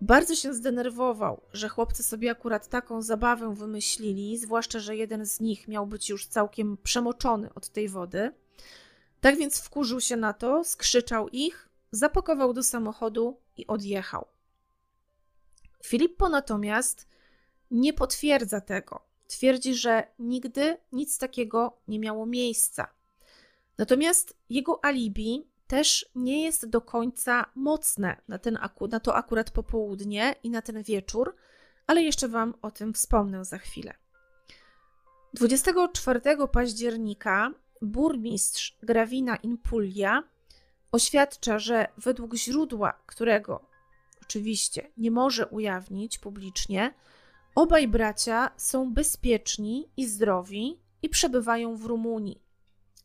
[0.00, 5.68] Bardzo się zdenerwował, że chłopcy sobie akurat taką zabawę wymyślili, zwłaszcza, że jeden z nich
[5.68, 8.32] miał być już całkiem przemoczony od tej wody.
[9.20, 14.26] Tak więc wkurzył się na to, skrzyczał ich, zapakował do samochodu i odjechał.
[15.84, 17.08] Filippo natomiast
[17.70, 19.00] nie potwierdza tego.
[19.26, 22.88] Twierdzi, że nigdy nic takiego nie miało miejsca.
[23.78, 28.58] Natomiast jego alibi też nie jest do końca mocne na, ten,
[28.90, 31.34] na to akurat popołudnie i na ten wieczór,
[31.86, 33.94] ale jeszcze Wam o tym wspomnę za chwilę.
[35.34, 36.20] 24
[36.52, 37.50] października
[37.82, 40.22] burmistrz Gravina Inpuglia
[40.92, 43.68] oświadcza, że według źródła, którego
[44.22, 46.94] oczywiście nie może ujawnić publicznie,
[47.54, 52.42] obaj bracia są bezpieczni i zdrowi i przebywają w Rumunii.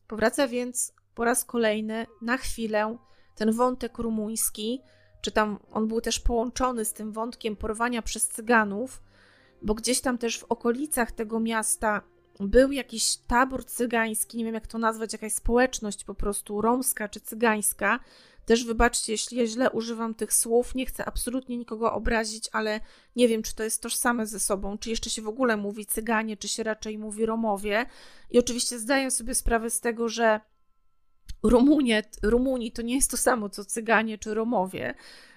[0.08, 2.98] Powraca więc po raz kolejny na chwilę
[3.36, 4.82] ten wątek rumuński,
[5.22, 9.02] czy tam on był też połączony z tym wątkiem porwania przez Cyganów,
[9.62, 12.02] bo gdzieś tam też w okolicach tego miasta
[12.40, 17.20] był jakiś tabor cygański, nie wiem jak to nazwać, jakaś społeczność po prostu romska czy
[17.20, 18.00] cygańska.
[18.46, 22.80] Też wybaczcie, jeśli ja źle używam tych słów, nie chcę absolutnie nikogo obrazić, ale
[23.16, 26.38] nie wiem, czy to jest tożsame ze sobą, czy jeszcze się w ogóle mówi cyganie,
[26.38, 27.86] czy się raczej mówi Romowie.
[28.32, 30.40] I oczywiście zdaję sobie sprawę z tego, że
[31.44, 34.94] Rumunie, Rumuni to nie jest to samo co Cyganie czy Romowie,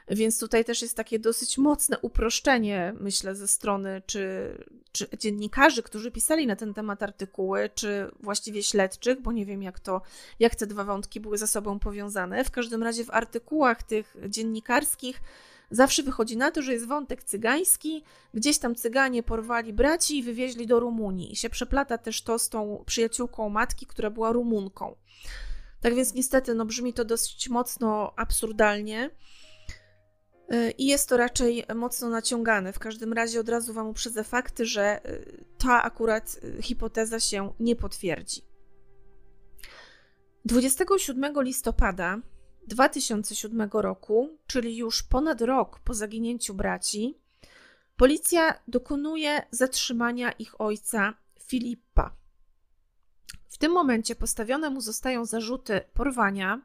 [0.08, 4.54] więc tutaj też jest takie dosyć mocne uproszczenie, myślę, ze strony czy,
[4.92, 9.80] czy dziennikarzy, którzy pisali na ten temat artykuły, czy właściwie śledczych, bo nie wiem, jak
[9.80, 10.02] to,
[10.40, 12.44] jak te dwa wątki były ze sobą powiązane.
[12.44, 15.20] W każdym razie w artykułach tych dziennikarskich
[15.70, 20.66] zawsze wychodzi na to, że jest wątek cygański, gdzieś tam cyganie porwali braci i wywieźli
[20.66, 21.32] do Rumunii.
[21.32, 24.94] I się przeplata też to z tą przyjaciółką matki, która była Rumunką.
[25.82, 29.10] Tak więc niestety no, brzmi to dosyć mocno absurdalnie
[30.52, 32.72] y, i jest to raczej mocno naciągane.
[32.72, 37.52] W każdym razie od razu Wam uprzedzę fakty, że y, ta akurat y, hipoteza się
[37.60, 38.42] nie potwierdzi.
[40.44, 42.18] 27 listopada
[42.66, 47.18] 2007 roku, czyli już ponad rok po zaginięciu braci,
[47.96, 52.21] policja dokonuje zatrzymania ich ojca Filipa.
[53.52, 56.60] W tym momencie postawione mu zostają zarzuty porwania,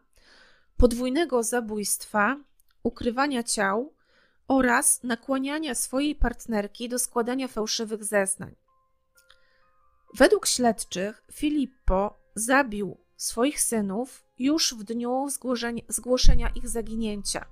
[0.78, 2.38] podwójnego zabójstwa,
[2.84, 3.94] ukrywania ciał
[4.48, 8.56] oraz nakłaniania swojej partnerki do składania fałszywych zeznań.
[10.14, 15.28] Według śledczych Filippo zabił swoich synów już w dniu
[15.88, 17.46] zgłoszenia ich zaginięcia.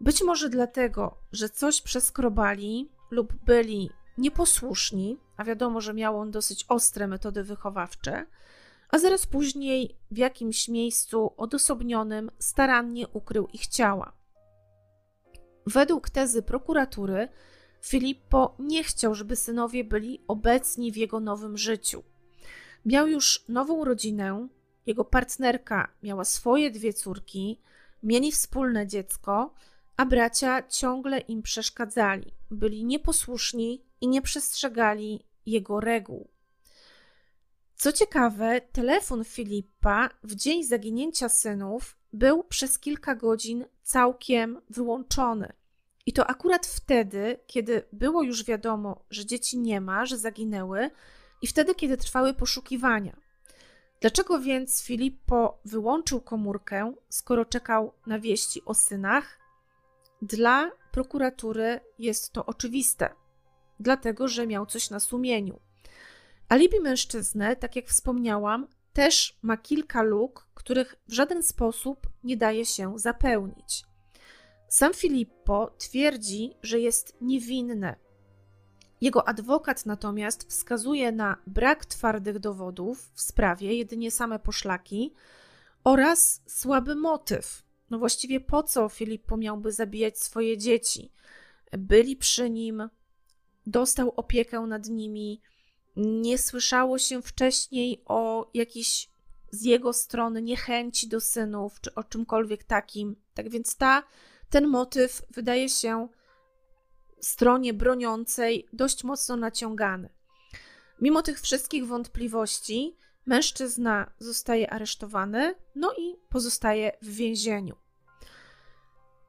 [0.00, 6.64] Być może dlatego, że coś przeskrobali lub byli nieposłuszni, a wiadomo, że miał on dosyć
[6.68, 8.26] ostre metody wychowawcze,
[8.90, 14.12] a zaraz później w jakimś miejscu odosobnionym starannie ukrył ich ciała.
[15.66, 17.28] Według tezy prokuratury,
[17.82, 22.02] Filippo nie chciał, żeby synowie byli obecni w jego nowym życiu.
[22.84, 24.48] Miał już nową rodzinę,
[24.86, 27.60] jego partnerka miała swoje dwie córki,
[28.02, 29.54] mieli wspólne dziecko,
[29.96, 36.30] a bracia ciągle im przeszkadzali, byli nieposłuszni i nie przestrzegali jego reguł.
[37.76, 45.52] Co ciekawe, telefon Filipa w dzień zaginięcia synów był przez kilka godzin całkiem wyłączony.
[46.06, 50.90] I to akurat wtedy, kiedy było już wiadomo, że dzieci nie ma, że zaginęły,
[51.42, 53.16] i wtedy, kiedy trwały poszukiwania.
[54.00, 59.38] Dlaczego więc Filippo wyłączył komórkę, skoro czekał na wieści o synach?
[60.22, 63.19] Dla prokuratury jest to oczywiste
[63.80, 65.60] dlatego że miał coś na sumieniu.
[66.48, 72.66] Alibi mężczyzny, tak jak wspomniałam, też ma kilka luk, których w żaden sposób nie daje
[72.66, 73.84] się zapełnić.
[74.68, 77.94] Sam Filippo twierdzi, że jest niewinny.
[79.00, 85.14] Jego adwokat natomiast wskazuje na brak twardych dowodów w sprawie, jedynie same poszlaki
[85.84, 87.62] oraz słaby motyw.
[87.90, 91.12] No właściwie po co Filippo miałby zabijać swoje dzieci?
[91.72, 92.88] Byli przy nim,
[93.66, 95.40] dostał opiekę nad nimi.
[95.96, 99.10] Nie słyszało się wcześniej o jakiejś
[99.50, 103.16] z jego strony niechęci do synów, czy o czymkolwiek takim.
[103.34, 104.02] Tak więc ta,
[104.50, 106.08] ten motyw wydaje się
[107.20, 110.08] stronie broniącej dość mocno naciągany.
[111.00, 112.96] Mimo tych wszystkich wątpliwości,
[113.26, 117.76] mężczyzna zostaje aresztowany, no i pozostaje w więzieniu.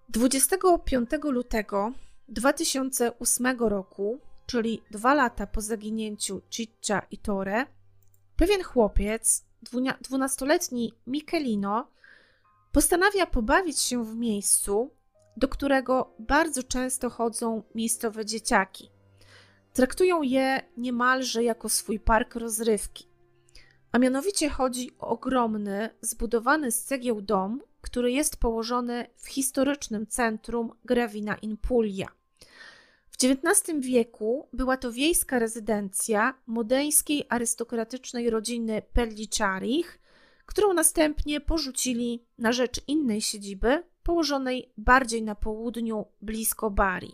[0.09, 1.93] 25 lutego
[2.32, 7.65] 2008 roku, czyli dwa lata po zaginięciu Ciccia i Tore,
[8.36, 9.45] pewien chłopiec,
[10.01, 11.88] dwunastoletni Michelino,
[12.71, 14.91] postanawia pobawić się w miejscu,
[15.38, 18.89] do którego bardzo często chodzą miejscowe dzieciaki.
[19.73, 23.07] Traktują je niemalże jako swój park rozrywki.
[23.91, 30.71] A mianowicie chodzi o ogromny, zbudowany z cegieł dom, który jest położony w historycznym centrum
[30.86, 32.20] Gravina in Puglia.
[33.24, 39.99] XIX wieku była to wiejska rezydencja modeńskiej arystokratycznej rodziny Pellicciarich,
[40.45, 47.11] którą następnie porzucili na rzecz innej siedziby, położonej bardziej na południu, blisko Bari.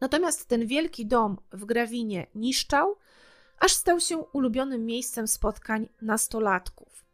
[0.00, 2.96] Natomiast ten wielki dom w Grawinie niszczał,
[3.58, 7.04] aż stał się ulubionym miejscem spotkań nastolatków.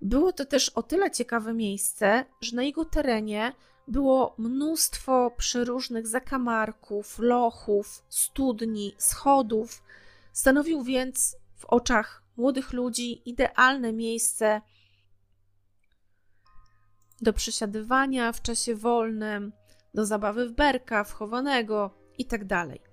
[0.00, 3.52] Było to też o tyle ciekawe miejsce, że na jego terenie
[3.88, 9.82] było mnóstwo przeróżnych zakamarków, lochów, studni, schodów.
[10.32, 14.60] Stanowił więc w oczach młodych ludzi idealne miejsce
[17.20, 19.52] do przesiadywania w czasie wolnym,
[19.94, 22.46] do zabawy w berka, w chowanego itd.
[22.48, 22.88] Tak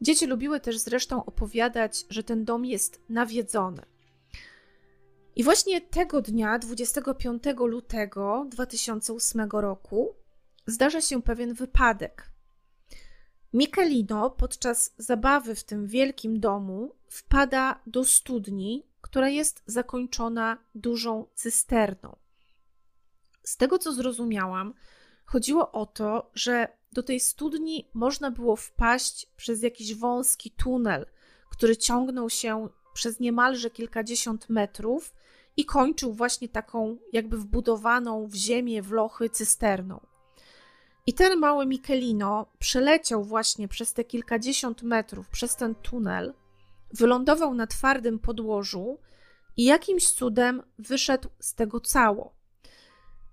[0.00, 3.82] Dzieci lubiły też zresztą opowiadać, że ten dom jest nawiedzony.
[5.38, 10.14] I właśnie tego dnia, 25 lutego 2008 roku,
[10.66, 12.30] zdarza się pewien wypadek.
[13.52, 22.16] Michelino podczas zabawy w tym wielkim domu wpada do studni, która jest zakończona dużą cysterną.
[23.42, 24.74] Z tego co zrozumiałam,
[25.24, 31.06] chodziło o to, że do tej studni można było wpaść przez jakiś wąski tunel,
[31.50, 35.14] który ciągnął się przez niemalże kilkadziesiąt metrów
[35.58, 40.00] i kończył właśnie taką jakby wbudowaną w ziemię, w lochy cysterną.
[41.06, 46.34] I ten mały Michelino przeleciał właśnie przez te kilkadziesiąt metrów, przez ten tunel,
[46.94, 48.98] wylądował na twardym podłożu
[49.56, 52.34] i jakimś cudem wyszedł z tego cało.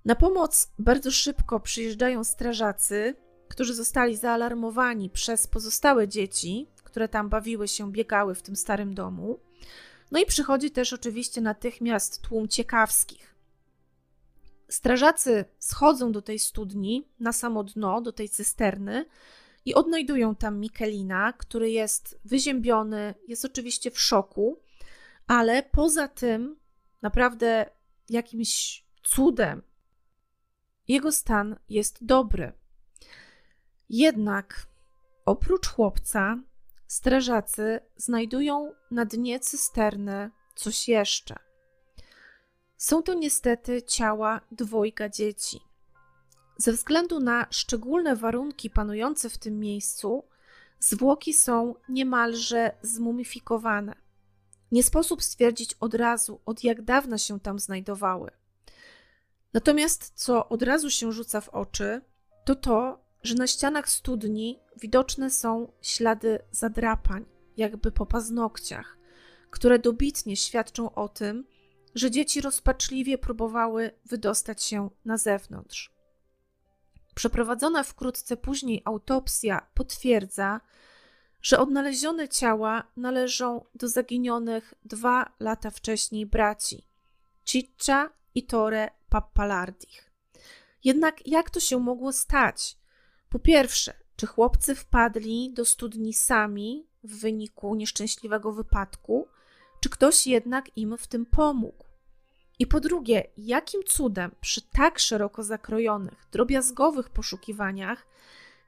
[0.06, 3.16] Na pomoc bardzo szybko przyjeżdżają strażacy,
[3.48, 9.40] którzy zostali zaalarmowani przez pozostałe dzieci, które tam bawiły się, biegały w tym starym domu.
[10.12, 13.36] No i przychodzi też oczywiście natychmiast tłum ciekawskich.
[14.70, 19.06] Strażacy schodzą do tej studni, na samo dno, do tej cysterny
[19.66, 24.60] i odnajdują tam Mikelina, który jest wyziębiony, jest oczywiście w szoku,
[25.28, 26.60] ale poza tym,
[27.02, 27.70] naprawdę
[28.10, 29.62] jakimś cudem,
[30.88, 32.52] jego stan jest dobry.
[33.90, 34.68] Jednak
[35.26, 36.38] oprócz chłopca,
[36.96, 41.36] strażacy znajdują na dnie cysterny coś jeszcze.
[42.78, 45.60] Są to niestety ciała dwojga dzieci.
[46.58, 50.24] Ze względu na szczególne warunki panujące w tym miejscu,
[50.80, 53.96] zwłoki są niemalże zmumifikowane.
[54.72, 58.32] Nie sposób stwierdzić od razu, od jak dawna się tam znajdowały.
[59.54, 62.02] Natomiast co od razu się rzuca w oczy,
[62.46, 67.26] to to, że na ścianach studni widoczne są ślady zadrapań,
[67.58, 68.98] jakby po paznokciach,
[69.52, 71.46] które dobitnie świadczą o tym,
[71.96, 75.94] że dzieci rozpaczliwie próbowały wydostać się na zewnątrz.
[77.16, 80.62] Przeprowadzona wkrótce później autopsja potwierdza,
[81.42, 86.88] że odnalezione ciała należą do zaginionych dwa lata wcześniej braci
[87.46, 90.12] Ciccia i Tore Pappalardich.
[90.84, 92.78] Jednak jak to się mogło stać?
[93.36, 99.28] Po pierwsze, czy chłopcy wpadli do studni sami w wyniku nieszczęśliwego wypadku,
[99.80, 101.86] czy ktoś jednak im w tym pomógł?
[102.60, 108.08] I po drugie, jakim cudem przy tak szeroko zakrojonych, drobiazgowych poszukiwaniach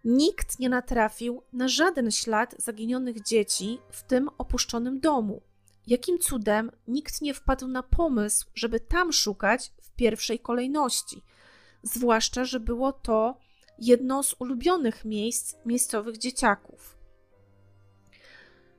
[0.06, 5.42] nikt nie natrafił na żaden ślad zaginionych dzieci w tym opuszczonym domu?
[5.88, 11.24] Jakim cudem nikt nie wpadł na pomysł, żeby tam szukać w pierwszej kolejności?
[11.84, 13.47] Zwłaszcza, że było to
[13.80, 16.98] jedno z ulubionych miejsc miejscowych dzieciaków.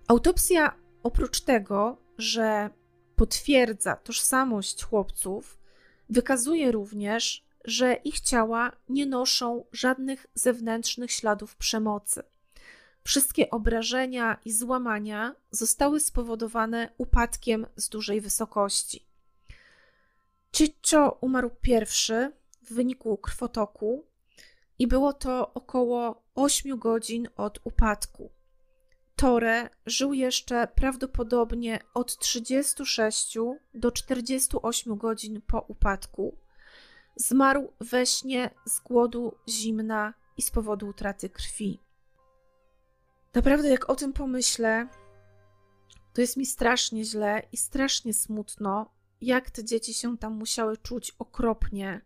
[0.09, 2.71] Autopsja, oprócz tego, że
[3.17, 5.59] potwierdza tożsamość chłopców,
[6.11, 12.23] wykazuje również, że ich ciała nie noszą żadnych zewnętrznych śladów przemocy.
[13.05, 19.07] Wszystkie obrażenia i złamania zostały spowodowane upadkiem z dużej wysokości.
[20.53, 22.33] Ciccio umarł pierwszy
[22.63, 24.07] w wyniku krwotoku
[24.79, 28.31] i było to około 8 godzin od upadku.
[29.17, 33.39] Tore żył jeszcze prawdopodobnie od 36
[33.75, 36.39] do 48 godzin po upadku.
[37.17, 41.81] Zmarł we śnie z głodu, zimna i z powodu utraty krwi.
[43.35, 44.89] Naprawdę, jak o tym pomyślę,
[46.13, 51.15] to jest mi strasznie źle i strasznie smutno, jak te dzieci się tam musiały czuć
[51.19, 52.01] okropnie.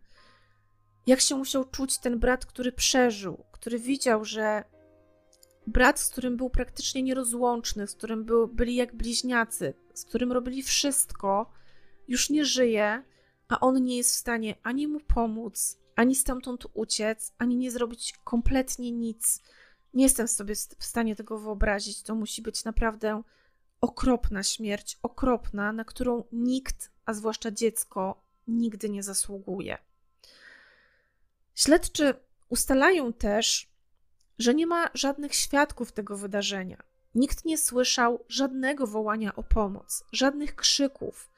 [1.07, 4.63] Jak się musiał czuć ten brat, który przeżył, który widział, że
[5.67, 10.63] brat, z którym był praktycznie nierozłączny, z którym był, byli jak bliźniacy, z którym robili
[10.63, 11.51] wszystko,
[12.07, 13.03] już nie żyje,
[13.47, 18.13] a on nie jest w stanie ani mu pomóc, ani stamtąd uciec, ani nie zrobić
[18.23, 19.41] kompletnie nic.
[19.93, 22.03] Nie jestem sobie w stanie tego wyobrazić.
[22.03, 23.23] To musi być naprawdę
[23.81, 29.77] okropna śmierć, okropna, na którą nikt, a zwłaszcza dziecko, nigdy nie zasługuje.
[31.55, 32.13] Śledczy
[32.49, 33.67] ustalają też,
[34.39, 36.83] że nie ma żadnych świadków tego wydarzenia.
[37.15, 41.29] Nikt nie słyszał żadnego wołania o pomoc, żadnych krzyków,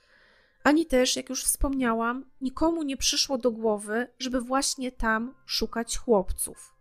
[0.66, 6.76] ani też, jak już wspomniałam, nikomu nie przyszło do głowy, żeby właśnie tam szukać chłopców.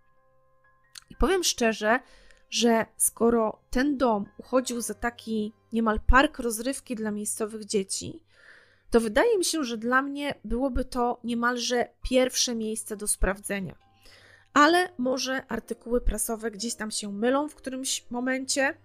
[1.11, 2.01] I powiem szczerze,
[2.51, 8.23] że skoro ten dom uchodził za taki niemal park rozrywki dla miejscowych dzieci,
[8.95, 13.75] to wydaje mi się, że dla mnie byłoby to niemalże pierwsze miejsce do sprawdzenia.
[14.53, 18.79] Ale może artykuły prasowe gdzieś tam się mylą w którymś momencie.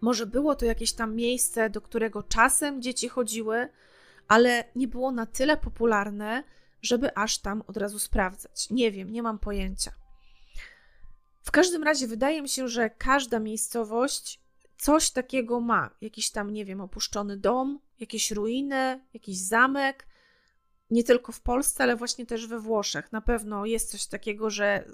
[0.00, 3.68] Może było to jakieś tam miejsce, do którego czasem dzieci chodziły,
[4.28, 6.44] ale nie było na tyle popularne,
[6.82, 8.70] żeby aż tam od razu sprawdzać.
[8.70, 9.92] Nie wiem, nie mam pojęcia.
[11.42, 14.40] W każdym razie wydaje mi się, że każda miejscowość
[14.78, 15.90] coś takiego ma.
[16.00, 20.06] Jakiś tam, nie wiem, opuszczony dom, jakieś ruiny, jakiś zamek.
[20.90, 23.12] Nie tylko w Polsce, ale właśnie też we Włoszech.
[23.12, 24.84] Na pewno jest coś takiego, że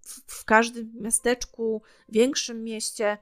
[0.00, 3.18] w, w każdym miasteczku, większym mieście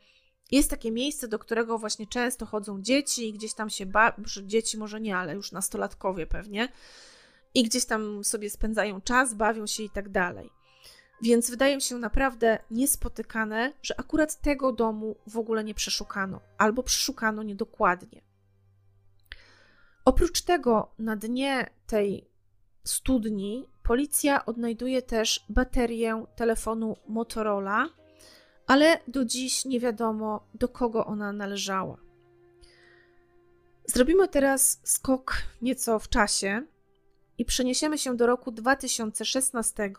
[0.51, 4.79] jest takie miejsce, do którego właśnie często chodzą dzieci i gdzieś tam się bawią, dzieci
[4.79, 6.69] może nie, ale już nastolatkowie pewnie,
[7.55, 10.51] i gdzieś tam sobie spędzają czas, bawią się i tak dalej.
[11.23, 16.83] Więc wydaje mi się naprawdę niespotykane, że akurat tego domu w ogóle nie przeszukano, albo
[16.83, 18.23] przeszukano niedokładnie.
[20.05, 22.31] Oprócz tego, na dnie tej
[22.85, 27.89] studni policja odnajduje też baterię telefonu Motorola,
[28.67, 31.97] ale do dziś nie wiadomo, do kogo ona należała.
[33.87, 36.67] Zrobimy teraz skok nieco w czasie
[37.39, 39.93] i przeniesiemy się do roku 2016,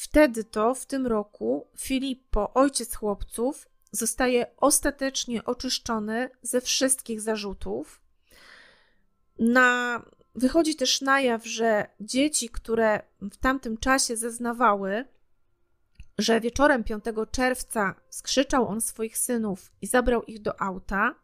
[0.00, 8.00] Wtedy to, w tym roku, Filippo, ojciec chłopców, zostaje ostatecznie oczyszczony ze wszystkich zarzutów.
[9.38, 10.02] Na,
[10.34, 15.04] wychodzi też na jaw, że dzieci, które w tamtym czasie zeznawały,
[16.18, 21.14] że wieczorem 5 czerwca skrzyczał on swoich synów i zabrał ich do auta,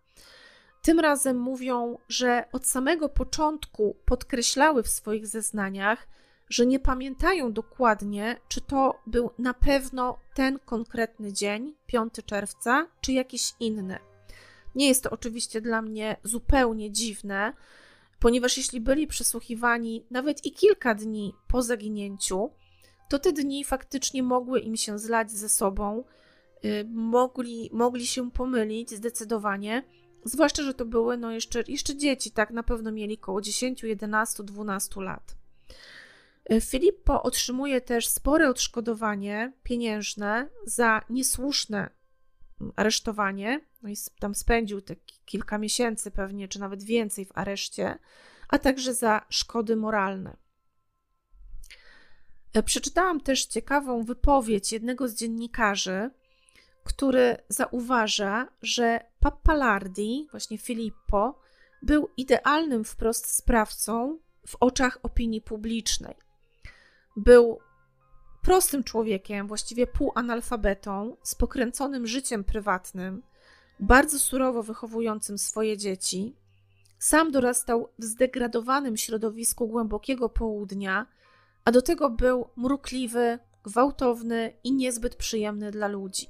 [0.82, 6.14] tym razem mówią, że od samego początku podkreślały w swoich zeznaniach,
[6.48, 13.12] że nie pamiętają dokładnie, czy to był na pewno ten konkretny dzień, 5 czerwca, czy
[13.12, 13.98] jakiś inny.
[14.74, 17.52] Nie jest to oczywiście dla mnie zupełnie dziwne,
[18.20, 22.50] ponieważ jeśli byli przesłuchiwani nawet i kilka dni po zaginięciu,
[23.08, 26.04] to te dni faktycznie mogły im się zlać ze sobą,
[26.64, 29.82] y, mogli, mogli się pomylić zdecydowanie,
[30.24, 34.42] zwłaszcza, że to były no jeszcze, jeszcze dzieci, tak na pewno mieli około 10, 11,
[34.42, 35.36] 12 lat.
[36.50, 41.90] E, Filippo otrzymuje też spore odszkodowanie pieniężne za niesłuszne
[42.60, 43.60] mm, aresztowanie.
[43.82, 47.98] No i tam spędził te kilka miesięcy pewnie, czy nawet więcej w areszcie,
[48.48, 50.36] a także za szkody moralne.
[52.54, 56.10] E, przeczytałam też ciekawą wypowiedź jednego z dziennikarzy,
[56.84, 61.40] który zauważa, że Pappalardi, właśnie Filippo,
[61.82, 66.14] był idealnym wprost sprawcą w oczach opinii publicznej.
[67.16, 67.58] Był
[68.42, 73.22] prostym człowiekiem, właściwie półanalfabetą, z pokręconym życiem prywatnym,
[73.80, 76.36] bardzo surowo wychowującym swoje dzieci.
[76.98, 81.06] Sam dorastał w zdegradowanym środowisku głębokiego południa,
[81.64, 86.26] a do tego był mrukliwy, gwałtowny i niezbyt przyjemny dla ludzi.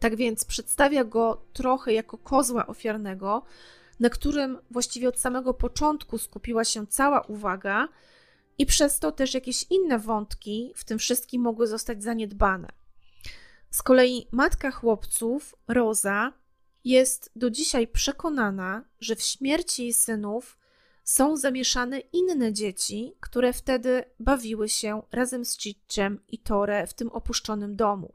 [0.00, 3.42] Tak więc przedstawia go trochę jako kozła ofiarnego,
[4.00, 7.88] na którym właściwie od samego początku skupiła się cała uwaga,
[8.58, 12.68] i przez to też jakieś inne wątki w tym wszystkim mogły zostać zaniedbane.
[13.70, 16.32] Z kolei matka chłopców, Roza,
[16.84, 20.58] jest do dzisiaj przekonana, że w śmierci jej synów
[21.04, 27.08] są zamieszane inne dzieci, które wtedy bawiły się razem z Ciciem i Tore w tym
[27.08, 28.12] opuszczonym domu.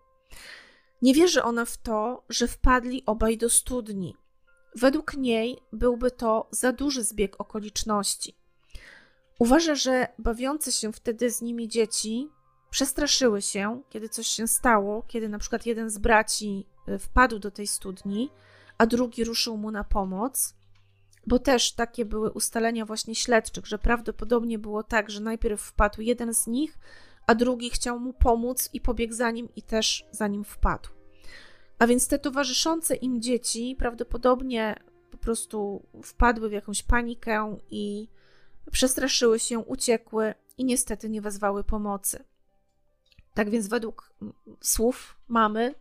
[1.01, 4.15] Nie wierzy ona w to, że wpadli obaj do studni.
[4.75, 8.38] Według niej byłby to za duży zbieg okoliczności.
[9.39, 12.29] Uważa, że bawiące się wtedy z nimi dzieci
[12.69, 17.51] przestraszyły się, kiedy coś się stało, kiedy na przykład jeden z braci e, wpadł do
[17.51, 18.29] tej studni,
[18.77, 20.53] a drugi ruszył mu na pomoc.
[21.27, 26.33] bo też takie były ustalenia właśnie śledczych, że prawdopodobnie było tak, że najpierw wpadł jeden
[26.33, 26.79] z nich,
[27.27, 30.89] a drugi chciał mu pomóc i pobiegł za nim i też za nim wpadł.
[31.79, 34.75] A więc te towarzyszące im dzieci prawdopodobnie
[35.11, 38.07] po prostu wpadły w jakąś panikę i
[38.71, 42.23] przestraszyły się, uciekły i niestety nie wezwały pomocy.
[43.33, 44.13] Tak więc, według
[44.61, 45.75] słów mamy,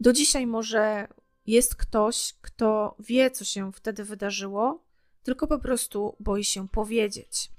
[0.00, 1.08] do dzisiaj może
[1.46, 4.84] jest ktoś, kto wie, co się wtedy wydarzyło,
[5.22, 7.50] tylko po prostu boi się powiedzieć.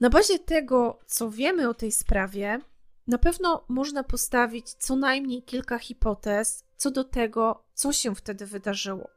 [0.00, 2.60] Na bazie tego, co wiemy o tej sprawie,
[3.06, 9.15] na pewno można postawić co najmniej kilka hipotez co do tego, co się wtedy wydarzyło.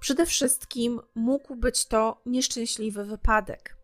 [0.00, 3.76] Przede wszystkim mógł być to nieszczęśliwy wypadek.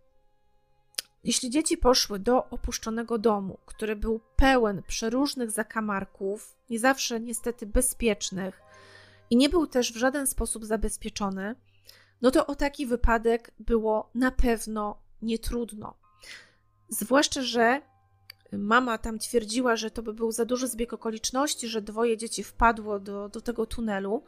[1.24, 8.62] Jeśli dzieci poszły do opuszczonego domu, który był pełen przeróżnych zakamarków, nie zawsze niestety bezpiecznych
[9.30, 11.54] i nie był też w żaden sposób zabezpieczony,
[12.22, 15.94] no to o taki wypadek było na pewno nietrudno.
[16.88, 17.82] Zwłaszcza, że
[18.52, 23.00] mama tam twierdziła, że to by był za duży zbieg okoliczności, że dwoje dzieci wpadło
[23.00, 24.24] do, do tego tunelu.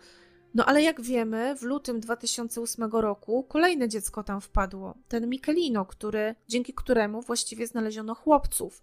[0.57, 4.95] No ale jak wiemy, w lutym 2008 roku kolejne dziecko tam wpadło.
[5.09, 8.83] Ten Michelino, który, dzięki któremu właściwie znaleziono chłopców.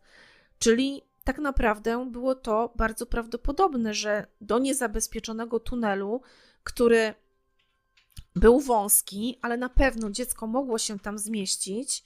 [0.60, 6.22] Czyli tak naprawdę było to bardzo prawdopodobne, że do niezabezpieczonego tunelu,
[6.64, 7.14] który
[8.36, 12.04] był wąski, ale na pewno dziecko mogło się tam zmieścić,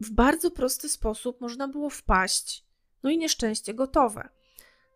[0.00, 2.64] w bardzo prosty sposób można było wpaść,
[3.02, 4.28] no i nieszczęście gotowe.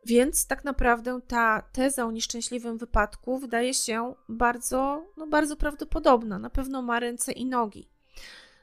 [0.06, 6.38] Więc tak naprawdę ta teza o nieszczęśliwym wypadku wydaje się bardzo, no bardzo prawdopodobna.
[6.38, 7.88] Na pewno ma ręce i nogi.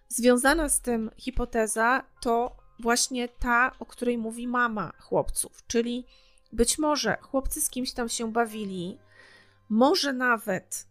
[0.07, 6.05] Związana z tym hipoteza to właśnie ta, o której mówi mama chłopców, czyli
[6.51, 8.99] być może chłopcy z kimś tam się bawili,
[9.69, 10.87] może nawet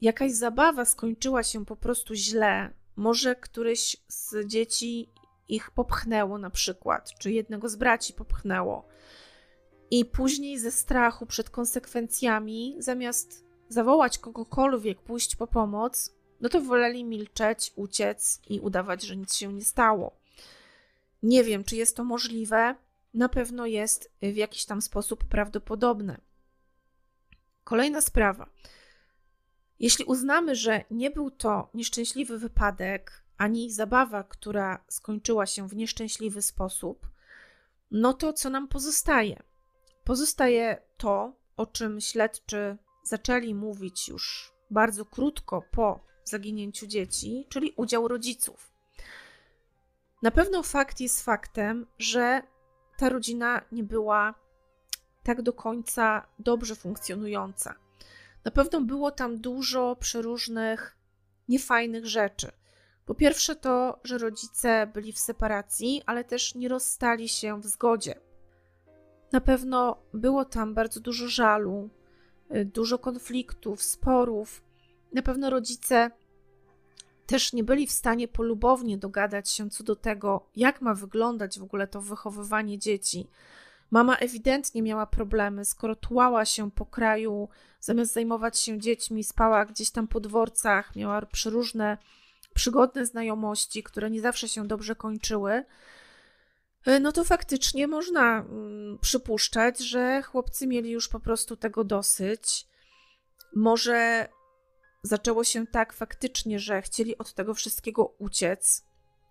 [0.00, 5.08] jakaś zabawa skończyła się po prostu źle, może któryś z dzieci
[5.48, 8.88] ich popchnęło na przykład, czy jednego z braci popchnęło.
[9.94, 17.04] I później ze strachu przed konsekwencjami, zamiast zawołać kogokolwiek, pójść po pomoc, no to woleli
[17.04, 20.16] milczeć, uciec i udawać, że nic się nie stało.
[21.22, 22.74] Nie wiem, czy jest to możliwe,
[23.14, 26.20] na pewno jest w jakiś tam sposób prawdopodobne.
[27.64, 28.46] Kolejna sprawa.
[29.80, 36.42] Jeśli uznamy, że nie był to nieszczęśliwy wypadek, ani zabawa, która skończyła się w nieszczęśliwy
[36.42, 37.06] sposób,
[37.90, 39.42] no to co nam pozostaje?
[40.04, 48.08] Pozostaje to, o czym śledczy zaczęli mówić już bardzo krótko po zaginięciu dzieci, czyli udział
[48.08, 48.72] rodziców.
[50.22, 52.42] Na pewno fakt jest faktem, że
[52.96, 54.34] ta rodzina nie była
[55.22, 57.74] tak do końca dobrze funkcjonująca.
[58.44, 60.96] Na pewno było tam dużo przeróżnych
[61.48, 62.52] niefajnych rzeczy.
[63.06, 68.20] Po pierwsze, to, że rodzice byli w separacji, ale też nie rozstali się w zgodzie.
[69.34, 71.90] Na pewno było tam bardzo dużo żalu,
[72.56, 74.62] y, dużo konfliktów, sporów.
[75.12, 76.10] Na pewno rodzice
[77.26, 81.62] też nie byli w stanie polubownie dogadać się co do tego, jak ma wyglądać w
[81.62, 83.26] ogóle to wychowywanie dzieci.
[83.90, 87.48] Mama ewidentnie miała problemy, skoro tułała się po kraju,
[87.80, 91.98] zamiast zajmować się dziećmi, spała gdzieś tam po dworcach, miała przeróżne
[92.54, 95.64] przygodne znajomości, które nie zawsze się dobrze kończyły.
[96.84, 102.66] E, no to faktycznie można mm, przypuszczać, że chłopcy mieli już po prostu tego dosyć.
[103.54, 104.28] Może
[105.02, 108.84] zaczęło się tak faktycznie, że chcieli od tego wszystkiego uciec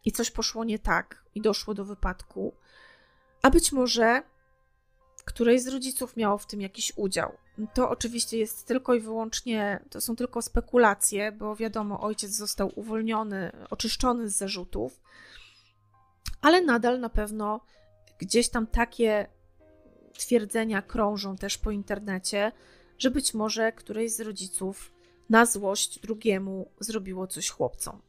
[0.05, 2.55] i coś poszło nie tak i doszło do wypadku.
[3.41, 4.23] A być może
[5.25, 7.37] której z rodziców miało w tym jakiś udział.
[7.73, 13.51] To oczywiście jest tylko i wyłącznie, to są tylko spekulacje, bo wiadomo, ojciec został uwolniony,
[13.69, 15.01] oczyszczony z zarzutów,
[16.43, 17.61] ale nadal na pewno
[18.19, 19.27] gdzieś tam takie
[20.17, 22.51] twierdzenia krążą też po internecie,
[22.97, 24.93] że być może któreś z rodziców
[25.29, 28.01] na złość drugiemu zrobiło coś chłopcom.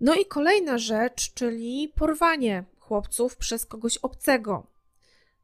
[0.00, 4.66] No i kolejna rzecz, czyli porwanie chłopców przez kogoś obcego.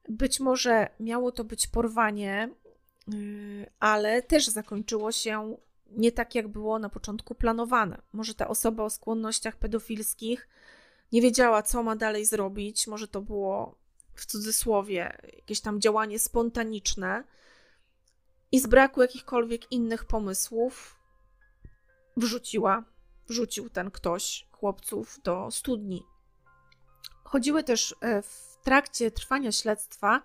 [0.09, 2.51] Być może miało to być porwanie,
[3.15, 5.57] y, ale też zakończyło się
[5.91, 8.03] nie tak, jak było na początku planowane.
[8.13, 10.49] Może ta osoba o skłonnościach pedofilskich
[11.13, 13.79] nie wiedziała, co ma dalej zrobić, może to było
[14.15, 17.25] w cudzysłowie jakieś tam działanie spontaniczne
[18.53, 20.97] i z braku jakichkolwiek innych pomysłów
[22.17, 22.85] wrzuciła,
[23.29, 26.03] wrzucił ten ktoś chłopców do studni.
[27.25, 30.23] Chodziły też e, w trakcie trwania śledztwa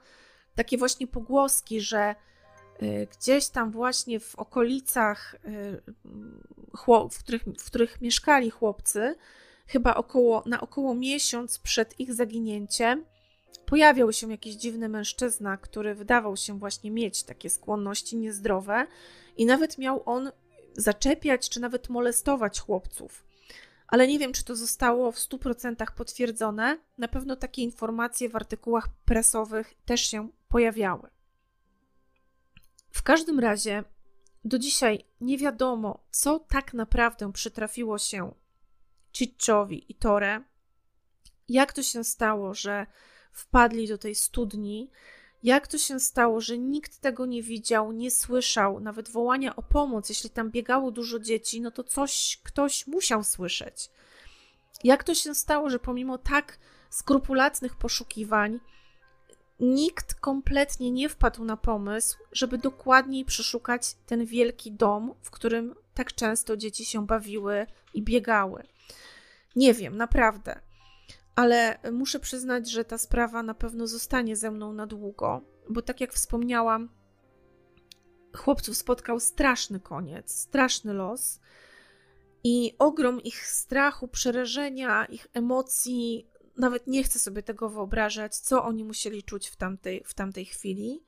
[0.56, 2.16] takie właśnie pogłoski, że
[2.84, 5.36] y, gdzieś tam właśnie w okolicach,
[7.12, 9.16] w których, w których mieszkali chłopcy,
[9.72, 13.06] chyba około, na około miesiąc przed ich zaginięciem,
[13.66, 18.88] pojawiał się jakiś dziwny mężczyzna, który wydawał się właśnie mieć takie skłonności niezdrowe
[19.38, 20.32] i nawet miał on
[20.74, 23.24] zaczepiać czy nawet molestować chłopców.
[23.88, 26.78] Ale nie wiem, czy to zostało w 100% potwierdzone.
[26.98, 31.10] Na pewno takie informacje w artykułach prasowych też się pojawiały.
[32.92, 33.84] W każdym razie
[34.46, 38.41] do dzisiaj nie wiadomo, co tak naprawdę przytrafiło się
[39.12, 40.44] Ciccowi i Tore.
[41.50, 42.86] Jak to się stało, że
[43.32, 44.90] wpadli do tej studni.
[45.44, 50.10] Jak to się stało, że nikt tego nie widział, nie słyszał, nawet wołania o pomoc,
[50.10, 53.90] jeśli tam biegało dużo dzieci, no to coś ktoś musiał słyszeć.
[54.84, 56.58] Jak to się stało, że pomimo tak
[56.90, 58.60] skrupulatnych poszukiwań,
[59.60, 66.14] nikt kompletnie nie wpadł na pomysł, żeby dokładniej przeszukać ten wielki dom, w którym tak
[66.14, 68.64] często dzieci się bawiły i biegały.
[69.56, 70.60] Nie wiem, naprawdę
[71.36, 76.02] ale muszę przyznać, że ta sprawa na pewno zostanie ze mną na długo, bo tak
[76.02, 76.90] jak wspomniałam,
[78.36, 81.40] chłopców spotkał straszny koniec, straszny los
[82.44, 86.28] i ogrom ich strachu, przerażenia, ich emocji.
[86.58, 91.04] Nawet nie chcę sobie tego wyobrażać, co oni musieli czuć w tamtej, w tamtej chwili.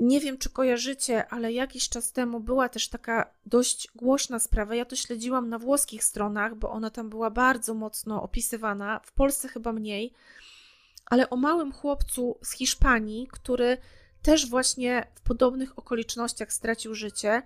[0.00, 4.74] Nie wiem, czy kojarzycie, ale jakiś czas temu była też taka dość głośna sprawa.
[4.74, 9.48] Ja to śledziłam na włoskich stronach, bo ona tam była bardzo mocno opisywana, w Polsce
[9.48, 10.12] chyba mniej,
[11.06, 13.76] ale o małym chłopcu z Hiszpanii, który
[14.22, 17.42] też właśnie w podobnych okolicznościach stracił życie.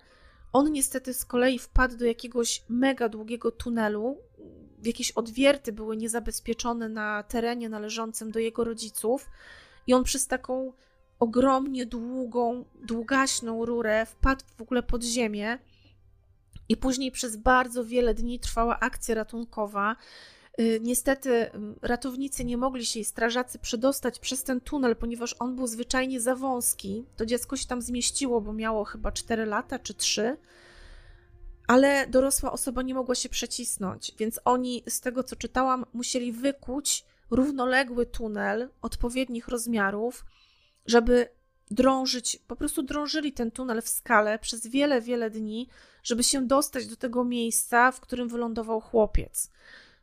[0.52, 4.18] On niestety z kolei wpadł do jakiegoś mega długiego tunelu.
[4.82, 9.26] Jakieś odwierty były niezabezpieczone na terenie należącym do jego rodziców,
[9.86, 10.72] i on przez taką
[11.18, 15.58] ogromnie długą, długaśną rurę, wpadł w ogóle pod ziemię.
[16.68, 19.96] I później przez bardzo wiele dni trwała akcja ratunkowa.
[20.60, 21.50] Y, niestety
[21.82, 26.34] ratownicy nie mogli się i strażacy przedostać przez ten tunel, ponieważ on był zwyczajnie za
[26.34, 27.04] wąski.
[27.16, 30.36] To dziecko się tam zmieściło, bo miało chyba 4 lata czy 3,
[31.66, 37.04] ale dorosła osoba nie mogła się przecisnąć, więc oni, z tego co czytałam, musieli wykuć
[37.30, 40.24] równoległy tunel odpowiednich rozmiarów
[40.86, 41.28] żeby
[41.70, 45.68] drążyć, po prostu drążyli ten tunel w skale przez wiele, wiele dni,
[46.02, 49.50] żeby się dostać do tego miejsca, w którym wylądował chłopiec.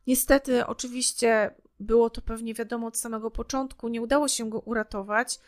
[0.08, 5.40] Niestety, oczywiście, było to pewnie wiadomo od samego początku, nie udało się go uratować,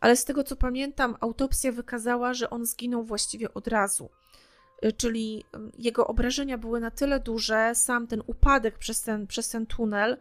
[0.00, 4.10] ale z tego co pamiętam, autopsja wykazała, że on zginął właściwie od razu.
[4.84, 5.44] Y, czyli
[5.78, 10.16] jego obrażenia były na tyle duże, sam ten upadek przez ten, przez ten tunel,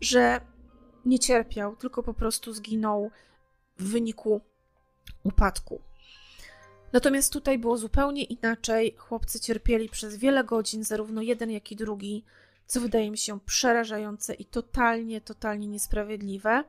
[0.00, 0.40] że
[1.04, 3.10] nie cierpiał, tylko po prostu zginął
[3.78, 4.40] w wyniku
[5.24, 5.80] upadku.
[6.92, 8.94] Natomiast tutaj było zupełnie inaczej.
[8.96, 12.24] Chłopcy cierpieli przez wiele godzin, zarówno jeden, jak i drugi,
[12.66, 16.64] co wydaje mi się przerażające i totalnie, totalnie niesprawiedliwe.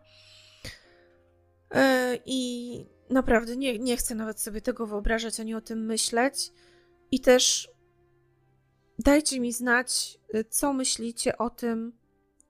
[1.71, 6.51] E, I naprawdę nie, nie chcę nawet sobie tego wyobrażać ani o tym myśleć.
[7.11, 7.69] I też
[8.99, 11.93] dajcie mi znać, co myślicie o tym,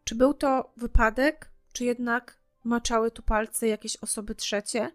[0.03, 4.91] czy był to wypadek, czy jednak maczały tu palce jakieś osoby trzecie,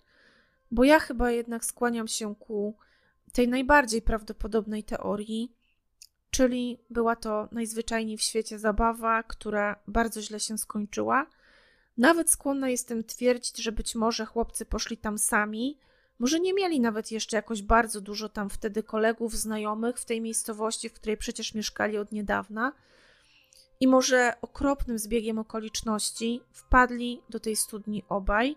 [0.71, 2.77] bo ja chyba jednak skłaniam się ku
[3.33, 5.53] tej najbardziej prawdopodobnej teorii,
[6.31, 11.27] czyli była to najzwyczajniej w świecie zabawa, która bardzo źle się skończyła.
[11.99, 15.79] Nawet skłonna jestem twierdzić, że być może chłopcy poszli tam sami,
[16.19, 20.89] może nie mieli nawet jeszcze jakoś bardzo dużo tam wtedy kolegów, znajomych w tej miejscowości,
[20.89, 22.73] w której przecież mieszkali od niedawna
[23.81, 28.57] i może okropnym zbiegiem okoliczności wpadli do tej studni obaj.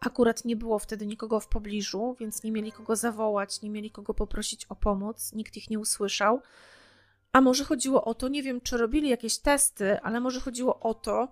[0.00, 4.14] Akurat nie było wtedy nikogo w pobliżu, więc nie mieli kogo zawołać, nie mieli kogo
[4.14, 6.40] poprosić o pomoc, nikt ich nie usłyszał.
[7.32, 10.94] A może chodziło o to, nie wiem, czy robili jakieś testy, ale może chodziło o
[10.94, 11.28] to,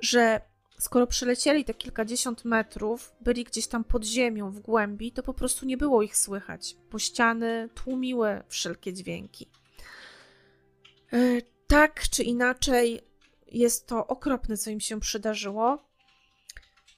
[0.00, 0.40] że
[0.78, 5.66] skoro przelecieli te kilkadziesiąt metrów, byli gdzieś tam pod ziemią, w głębi, to po prostu
[5.66, 9.48] nie było ich słychać, bo ściany tłumiły wszelkie dźwięki.
[11.68, 13.00] Tak czy inaczej,
[13.46, 15.78] jest to okropne, co im się przydarzyło.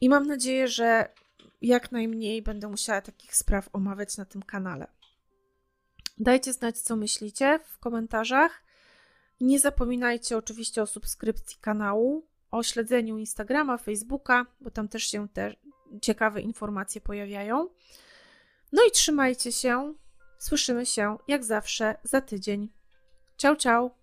[0.00, 1.08] I mam nadzieję, że
[1.62, 4.86] jak najmniej będę musiała takich spraw omawiać na tym kanale.
[6.18, 8.62] Dajcie znać, co myślicie w komentarzach.
[9.40, 15.54] Nie zapominajcie oczywiście o subskrypcji kanału, o śledzeniu Instagrama, Facebooka, bo tam też się te
[16.02, 17.68] ciekawe informacje pojawiają.
[18.72, 19.94] No i trzymajcie się.
[20.38, 22.68] Słyszymy się jak zawsze za tydzień.
[23.36, 23.99] Ciao, ciao.